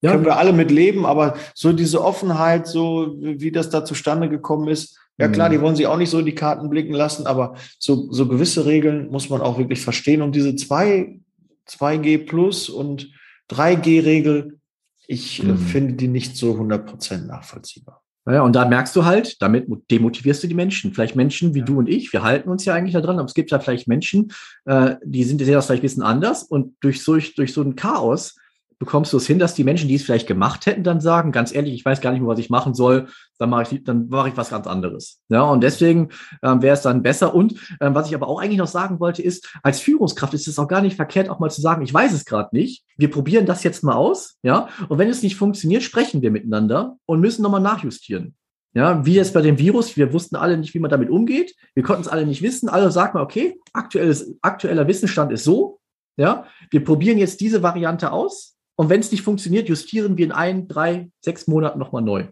Ja. 0.00 0.12
Können 0.12 0.24
wir 0.24 0.38
alle 0.38 0.52
mit 0.52 0.70
leben, 0.70 1.04
aber 1.04 1.36
so 1.54 1.72
diese 1.72 2.02
Offenheit, 2.02 2.66
so 2.66 3.16
wie 3.18 3.52
das 3.52 3.70
da 3.70 3.84
zustande 3.84 4.28
gekommen 4.28 4.68
ist, 4.68 4.98
ja 5.18 5.28
klar, 5.28 5.48
die 5.48 5.58
mhm. 5.58 5.62
wollen 5.62 5.76
sie 5.76 5.86
auch 5.86 5.96
nicht 5.96 6.10
so 6.10 6.18
in 6.18 6.26
die 6.26 6.34
Karten 6.34 6.68
blicken 6.70 6.94
lassen, 6.94 7.26
aber 7.26 7.54
so, 7.78 8.10
so 8.12 8.26
gewisse 8.26 8.66
Regeln 8.66 9.10
muss 9.10 9.30
man 9.30 9.40
auch 9.40 9.58
wirklich 9.58 9.80
verstehen. 9.80 10.22
Und 10.22 10.34
diese 10.34 10.56
zwei, 10.56 11.20
2G 11.68 12.26
Plus 12.26 12.68
und 12.68 13.10
3G-Regel, 13.50 14.58
ich 15.06 15.42
äh, 15.42 15.46
mhm. 15.46 15.58
finde 15.58 15.94
die 15.94 16.08
nicht 16.08 16.36
so 16.36 16.52
100% 16.52 17.26
nachvollziehbar. 17.26 18.02
Naja, 18.26 18.40
und 18.40 18.56
da 18.56 18.66
merkst 18.66 18.96
du 18.96 19.04
halt, 19.04 19.40
damit 19.42 19.66
demotivierst 19.90 20.42
du 20.42 20.46
die 20.46 20.54
Menschen. 20.54 20.94
Vielleicht 20.94 21.14
Menschen 21.14 21.54
wie 21.54 21.58
ja. 21.58 21.64
du 21.64 21.78
und 21.78 21.88
ich, 21.88 22.12
wir 22.12 22.22
halten 22.22 22.48
uns 22.48 22.64
ja 22.64 22.74
eigentlich 22.74 22.94
da 22.94 23.02
dran, 23.02 23.18
aber 23.18 23.26
es 23.26 23.34
gibt 23.34 23.50
ja 23.50 23.58
vielleicht 23.58 23.86
Menschen, 23.86 24.32
äh, 24.64 24.96
die 25.04 25.24
sind, 25.24 25.40
sehen 25.40 25.52
das 25.52 25.66
vielleicht 25.66 25.82
ein 25.82 25.88
bisschen 25.88 26.02
anders 26.02 26.42
und 26.42 26.74
durch, 26.80 27.04
durch, 27.04 27.34
durch 27.34 27.52
so 27.52 27.60
ein 27.60 27.76
Chaos 27.76 28.36
bekommst 28.84 29.14
du 29.14 29.16
es 29.16 29.26
hin, 29.26 29.38
dass 29.38 29.54
die 29.54 29.64
Menschen, 29.64 29.88
die 29.88 29.94
es 29.94 30.02
vielleicht 30.02 30.26
gemacht 30.26 30.66
hätten, 30.66 30.82
dann 30.82 31.00
sagen, 31.00 31.32
ganz 31.32 31.54
ehrlich, 31.54 31.72
ich 31.72 31.84
weiß 31.86 32.02
gar 32.02 32.12
nicht 32.12 32.20
mehr, 32.20 32.28
was 32.28 32.38
ich 32.38 32.50
machen 32.50 32.74
soll, 32.74 33.08
dann 33.38 33.48
mache 33.48 33.76
ich, 33.76 33.82
dann 33.82 34.08
mache 34.10 34.28
ich 34.28 34.36
was 34.36 34.50
ganz 34.50 34.66
anderes. 34.66 35.22
Ja, 35.30 35.42
und 35.42 35.62
deswegen 35.62 36.10
ähm, 36.42 36.60
wäre 36.60 36.74
es 36.74 36.82
dann 36.82 37.02
besser. 37.02 37.34
Und 37.34 37.54
ähm, 37.80 37.94
was 37.94 38.08
ich 38.08 38.14
aber 38.14 38.28
auch 38.28 38.38
eigentlich 38.38 38.58
noch 38.58 38.66
sagen 38.66 39.00
wollte, 39.00 39.22
ist, 39.22 39.48
als 39.62 39.80
Führungskraft 39.80 40.34
ist 40.34 40.48
es 40.48 40.58
auch 40.58 40.68
gar 40.68 40.82
nicht 40.82 40.96
verkehrt, 40.96 41.30
auch 41.30 41.38
mal 41.38 41.50
zu 41.50 41.62
sagen, 41.62 41.82
ich 41.82 41.94
weiß 41.94 42.12
es 42.12 42.26
gerade 42.26 42.50
nicht. 42.52 42.84
Wir 42.98 43.10
probieren 43.10 43.46
das 43.46 43.62
jetzt 43.62 43.82
mal 43.82 43.94
aus. 43.94 44.36
Ja, 44.42 44.68
und 44.90 44.98
wenn 44.98 45.08
es 45.08 45.22
nicht 45.22 45.36
funktioniert, 45.36 45.82
sprechen 45.82 46.20
wir 46.20 46.30
miteinander 46.30 46.98
und 47.06 47.20
müssen 47.20 47.42
nochmal 47.42 47.62
nachjustieren. 47.62 48.34
Ja, 48.74 49.06
wie 49.06 49.14
jetzt 49.14 49.32
bei 49.32 49.40
dem 49.40 49.58
Virus, 49.58 49.96
wir 49.96 50.12
wussten 50.12 50.36
alle 50.36 50.58
nicht, 50.58 50.74
wie 50.74 50.80
man 50.80 50.90
damit 50.90 51.08
umgeht. 51.08 51.54
Wir 51.74 51.84
konnten 51.84 52.02
es 52.02 52.08
alle 52.08 52.26
nicht 52.26 52.42
wissen. 52.42 52.68
Also 52.68 52.90
sagt 52.90 53.14
man, 53.14 53.22
okay, 53.22 53.58
aktuelles, 53.72 54.36
aktueller 54.42 54.86
Wissensstand 54.86 55.32
ist 55.32 55.44
so. 55.44 55.80
Ja, 56.16 56.44
wir 56.70 56.84
probieren 56.84 57.16
jetzt 57.16 57.40
diese 57.40 57.62
Variante 57.62 58.12
aus 58.12 58.53
und 58.76 58.88
wenn 58.88 59.00
es 59.00 59.12
nicht 59.12 59.22
funktioniert, 59.22 59.68
justieren 59.68 60.16
wir 60.16 60.26
in 60.26 60.32
ein, 60.32 60.68
drei, 60.68 61.10
sechs 61.20 61.46
Monaten 61.46 61.78
nochmal 61.78 62.02
neu. 62.02 62.26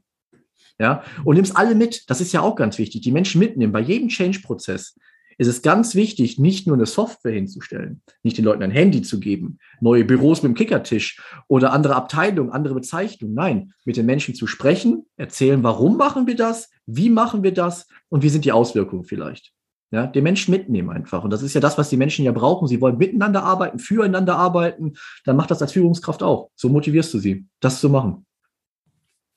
Ja, 0.78 1.04
und 1.24 1.36
nimmst 1.36 1.56
alle 1.56 1.74
mit. 1.74 2.10
Das 2.10 2.20
ist 2.20 2.32
ja 2.32 2.40
auch 2.40 2.56
ganz 2.56 2.78
wichtig. 2.78 3.02
Die 3.02 3.12
Menschen 3.12 3.38
mitnehmen. 3.38 3.72
Bei 3.72 3.80
jedem 3.80 4.08
Change-Prozess 4.08 4.96
ist 5.38 5.46
es 5.46 5.62
ganz 5.62 5.94
wichtig, 5.94 6.38
nicht 6.38 6.66
nur 6.66 6.76
eine 6.76 6.86
Software 6.86 7.32
hinzustellen, 7.32 8.02
nicht 8.22 8.38
den 8.38 8.44
Leuten 8.44 8.62
ein 8.62 8.70
Handy 8.70 9.02
zu 9.02 9.20
geben, 9.20 9.58
neue 9.80 10.04
Büros 10.04 10.42
mit 10.42 10.50
dem 10.50 10.54
Kickertisch 10.54 11.22
oder 11.48 11.72
andere 11.72 11.94
Abteilungen, 11.94 12.50
andere 12.50 12.74
Bezeichnungen. 12.74 13.34
Nein, 13.34 13.72
mit 13.84 13.96
den 13.96 14.06
Menschen 14.06 14.34
zu 14.34 14.46
sprechen, 14.46 15.06
erzählen, 15.16 15.62
warum 15.62 15.96
machen 15.96 16.26
wir 16.26 16.36
das, 16.36 16.70
wie 16.86 17.10
machen 17.10 17.42
wir 17.42 17.52
das 17.52 17.86
und 18.08 18.22
wie 18.22 18.28
sind 18.28 18.44
die 18.44 18.52
Auswirkungen 18.52 19.04
vielleicht. 19.04 19.52
Ja, 19.92 20.06
den 20.06 20.24
Menschen 20.24 20.52
mitnehmen 20.52 20.88
einfach. 20.88 21.22
Und 21.22 21.30
das 21.30 21.42
ist 21.42 21.52
ja 21.52 21.60
das, 21.60 21.76
was 21.76 21.90
die 21.90 21.98
Menschen 21.98 22.24
ja 22.24 22.32
brauchen. 22.32 22.66
Sie 22.66 22.80
wollen 22.80 22.96
miteinander 22.96 23.44
arbeiten, 23.44 23.78
füreinander 23.78 24.36
arbeiten. 24.36 24.94
Dann 25.26 25.36
macht 25.36 25.50
das 25.50 25.60
als 25.60 25.72
Führungskraft 25.72 26.22
auch. 26.22 26.50
So 26.56 26.70
motivierst 26.70 27.12
du 27.12 27.18
sie, 27.18 27.44
das 27.60 27.78
zu 27.78 27.90
machen. 27.90 28.24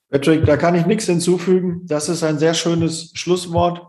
Patrick, 0.09 0.45
da 0.45 0.55
kann 0.55 0.75
ich 0.75 0.85
nichts 0.85 1.07
hinzufügen. 1.07 1.81
Das 1.85 2.07
ist 2.07 2.23
ein 2.23 2.39
sehr 2.39 2.53
schönes 2.53 3.11
Schlusswort. 3.15 3.85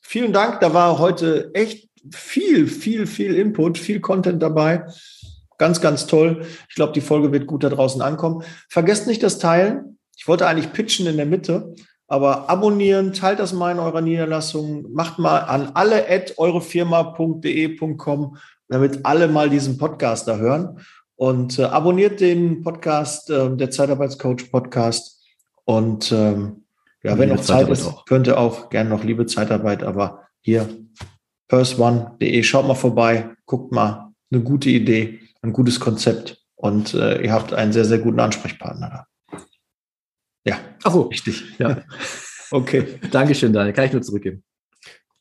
Vielen 0.00 0.32
Dank. 0.32 0.60
Da 0.60 0.72
war 0.72 0.98
heute 0.98 1.50
echt 1.52 1.90
viel, 2.10 2.68
viel, 2.68 3.06
viel 3.06 3.34
Input, 3.34 3.76
viel 3.76 4.00
Content 4.00 4.42
dabei. 4.42 4.86
Ganz, 5.58 5.82
ganz 5.82 6.06
toll. 6.06 6.46
Ich 6.70 6.74
glaube, 6.74 6.94
die 6.94 7.02
Folge 7.02 7.32
wird 7.32 7.46
gut 7.46 7.64
da 7.64 7.68
draußen 7.68 8.00
ankommen. 8.00 8.44
Vergesst 8.70 9.06
nicht 9.06 9.22
das 9.22 9.38
Teilen. 9.38 9.98
Ich 10.16 10.26
wollte 10.26 10.46
eigentlich 10.46 10.72
pitchen 10.72 11.06
in 11.06 11.18
der 11.18 11.26
Mitte. 11.26 11.74
Aber 12.12 12.50
abonnieren, 12.50 13.14
teilt 13.14 13.38
das 13.38 13.54
mal 13.54 13.72
in 13.72 13.78
eurer 13.78 14.02
Niederlassung, 14.02 14.92
macht 14.92 15.18
mal 15.18 15.38
an 15.38 15.70
alle 15.72 16.10
at 16.10 16.36
eurefirma.de.com, 16.36 18.36
damit 18.68 19.06
alle 19.06 19.28
mal 19.28 19.48
diesen 19.48 19.78
Podcast 19.78 20.28
da 20.28 20.36
hören. 20.36 20.80
Und 21.16 21.58
äh, 21.58 21.62
abonniert 21.62 22.20
den 22.20 22.60
Podcast, 22.60 23.30
äh, 23.30 23.56
der 23.56 23.70
Zeitarbeitscoach 23.70 24.52
Podcast. 24.52 25.24
Und 25.64 26.12
ähm, 26.12 26.66
ja, 27.02 27.16
wenn 27.16 27.30
noch 27.30 27.40
Zeit 27.40 27.70
ist, 27.70 27.86
auch. 27.86 28.04
könnt 28.04 28.26
ihr 28.26 28.38
auch 28.38 28.68
gerne 28.68 28.90
noch 28.90 29.04
liebe 29.04 29.24
Zeitarbeit, 29.24 29.82
aber 29.82 30.24
hier 30.42 30.68
firstone.de, 31.48 32.42
schaut 32.42 32.68
mal 32.68 32.74
vorbei, 32.74 33.30
guckt 33.46 33.72
mal, 33.72 34.12
eine 34.30 34.42
gute 34.42 34.68
Idee, 34.68 35.20
ein 35.40 35.54
gutes 35.54 35.80
Konzept 35.80 36.44
und 36.56 36.92
äh, 36.92 37.22
ihr 37.22 37.32
habt 37.32 37.54
einen 37.54 37.72
sehr, 37.72 37.86
sehr 37.86 38.00
guten 38.00 38.20
Ansprechpartner 38.20 38.90
da. 38.90 39.06
Ja. 40.44 40.58
Ach 40.82 40.92
so. 40.92 41.02
Richtig. 41.02 41.42
Ja. 41.58 41.82
okay. 42.50 42.98
Dankeschön, 43.10 43.52
Daniel. 43.52 43.72
Kann 43.74 43.86
ich 43.86 43.92
nur 43.92 44.02
zurückgeben. 44.02 44.42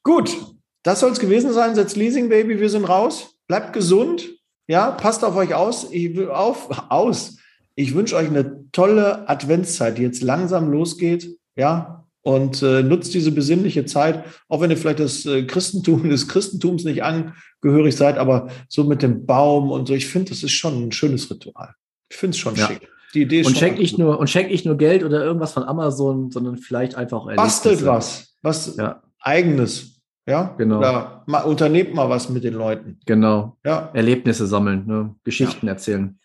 Gut. 0.04 0.36
Das 0.84 1.00
soll 1.00 1.12
es 1.12 1.20
gewesen 1.20 1.54
sein. 1.54 1.76
Setz 1.76 1.96
Leasing 1.96 2.30
Baby. 2.30 2.60
Wir 2.60 2.70
sind 2.70 2.86
raus. 2.86 3.36
Bleibt 3.48 3.74
gesund. 3.74 4.30
Ja, 4.68 4.92
passt 4.92 5.24
auf 5.24 5.36
euch 5.36 5.54
aus. 5.54 5.92
Ich 5.92 6.16
will 6.16 6.30
auf, 6.30 6.70
aus. 6.90 7.38
Ich 7.76 7.94
wünsche 7.94 8.16
euch 8.16 8.28
eine 8.28 8.66
tolle 8.72 9.30
Adventszeit, 9.30 9.98
die 9.98 10.04
jetzt 10.04 10.24
langsam 10.24 10.72
losgeht. 10.72 11.38
Ja, 11.56 12.02
und 12.24 12.62
äh, 12.62 12.84
nutzt 12.84 13.14
diese 13.14 13.32
besinnliche 13.32 13.86
Zeit, 13.86 14.24
auch 14.48 14.62
wenn 14.62 14.70
ihr 14.70 14.78
vielleicht 14.78 15.00
das 15.00 15.26
äh, 15.26 15.44
Christentum 15.44 16.04
des 16.10 16.28
Christentums 16.28 16.84
nicht 16.84 17.04
angehörig 17.04 17.96
seid, 17.96 18.18
aber 18.18 18.50
so 18.70 18.84
mit 18.84 19.02
dem 19.02 19.26
Baum 19.26 19.72
und 19.72 19.88
so. 19.88 19.94
Ich 19.94 20.08
finde, 20.08 20.30
das 20.30 20.44
ist 20.44 20.52
schon 20.52 20.88
ein 20.88 20.92
schönes 20.92 21.30
Ritual. 21.30 21.74
Ich 22.10 22.18
finde 22.18 22.36
es 22.36 22.40
schon 22.40 22.56
ja. 22.56 22.68
schick. 22.68 22.88
Die 23.14 23.24
Idee 23.24 23.46
und 23.46 23.58
schenkt 23.58 23.80
nicht 23.80 23.98
nur 23.98 24.20
und 24.20 24.30
schenkt 24.30 24.52
nicht 24.52 24.66
nur 24.66 24.78
Geld 24.78 25.04
oder 25.04 25.24
irgendwas 25.24 25.54
von 25.54 25.64
Amazon, 25.64 26.32
sondern 26.32 26.58
vielleicht 26.58 26.96
einfach 26.96 27.20
auch 27.20 27.36
Bastelt 27.36 27.86
was, 27.86 28.36
was 28.42 28.78
ja. 28.78 29.02
eigenes. 29.20 30.02
Ja, 30.28 30.54
genau. 30.58 30.78
Oder 30.78 31.24
mal, 31.26 31.42
unternehmt 31.42 31.94
mal 31.94 32.10
was 32.10 32.30
mit 32.30 32.44
den 32.44 32.54
Leuten. 32.54 33.00
Genau. 33.06 33.58
Ja. 33.66 33.90
Erlebnisse 33.94 34.48
sammeln, 34.48 34.86
ne? 34.86 35.16
Geschichten 35.24 35.66
ja. 35.66 35.74
erzählen. 35.74 36.20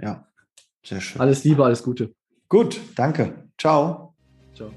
Ja, 0.00 0.26
sehr 0.84 1.00
schön. 1.00 1.20
Alles 1.20 1.44
Liebe, 1.44 1.64
alles 1.64 1.82
Gute. 1.82 2.12
Gut, 2.48 2.80
danke. 2.96 3.32
Ciao. 3.58 4.14
Ciao. 4.54 4.70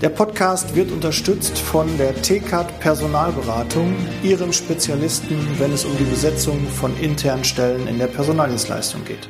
Der 0.00 0.08
Podcast 0.08 0.74
wird 0.74 0.90
unterstützt 0.90 1.58
von 1.58 1.86
der 1.96 2.14
TCAT 2.20 2.80
Personalberatung, 2.80 3.94
ihrem 4.22 4.52
Spezialisten, 4.52 5.36
wenn 5.58 5.72
es 5.72 5.84
um 5.84 5.96
die 5.96 6.04
Besetzung 6.04 6.66
von 6.66 6.94
internen 6.98 7.44
Stellen 7.44 7.86
in 7.86 7.98
der 7.98 8.08
Personaldienstleistung 8.08 9.04
geht. 9.04 9.28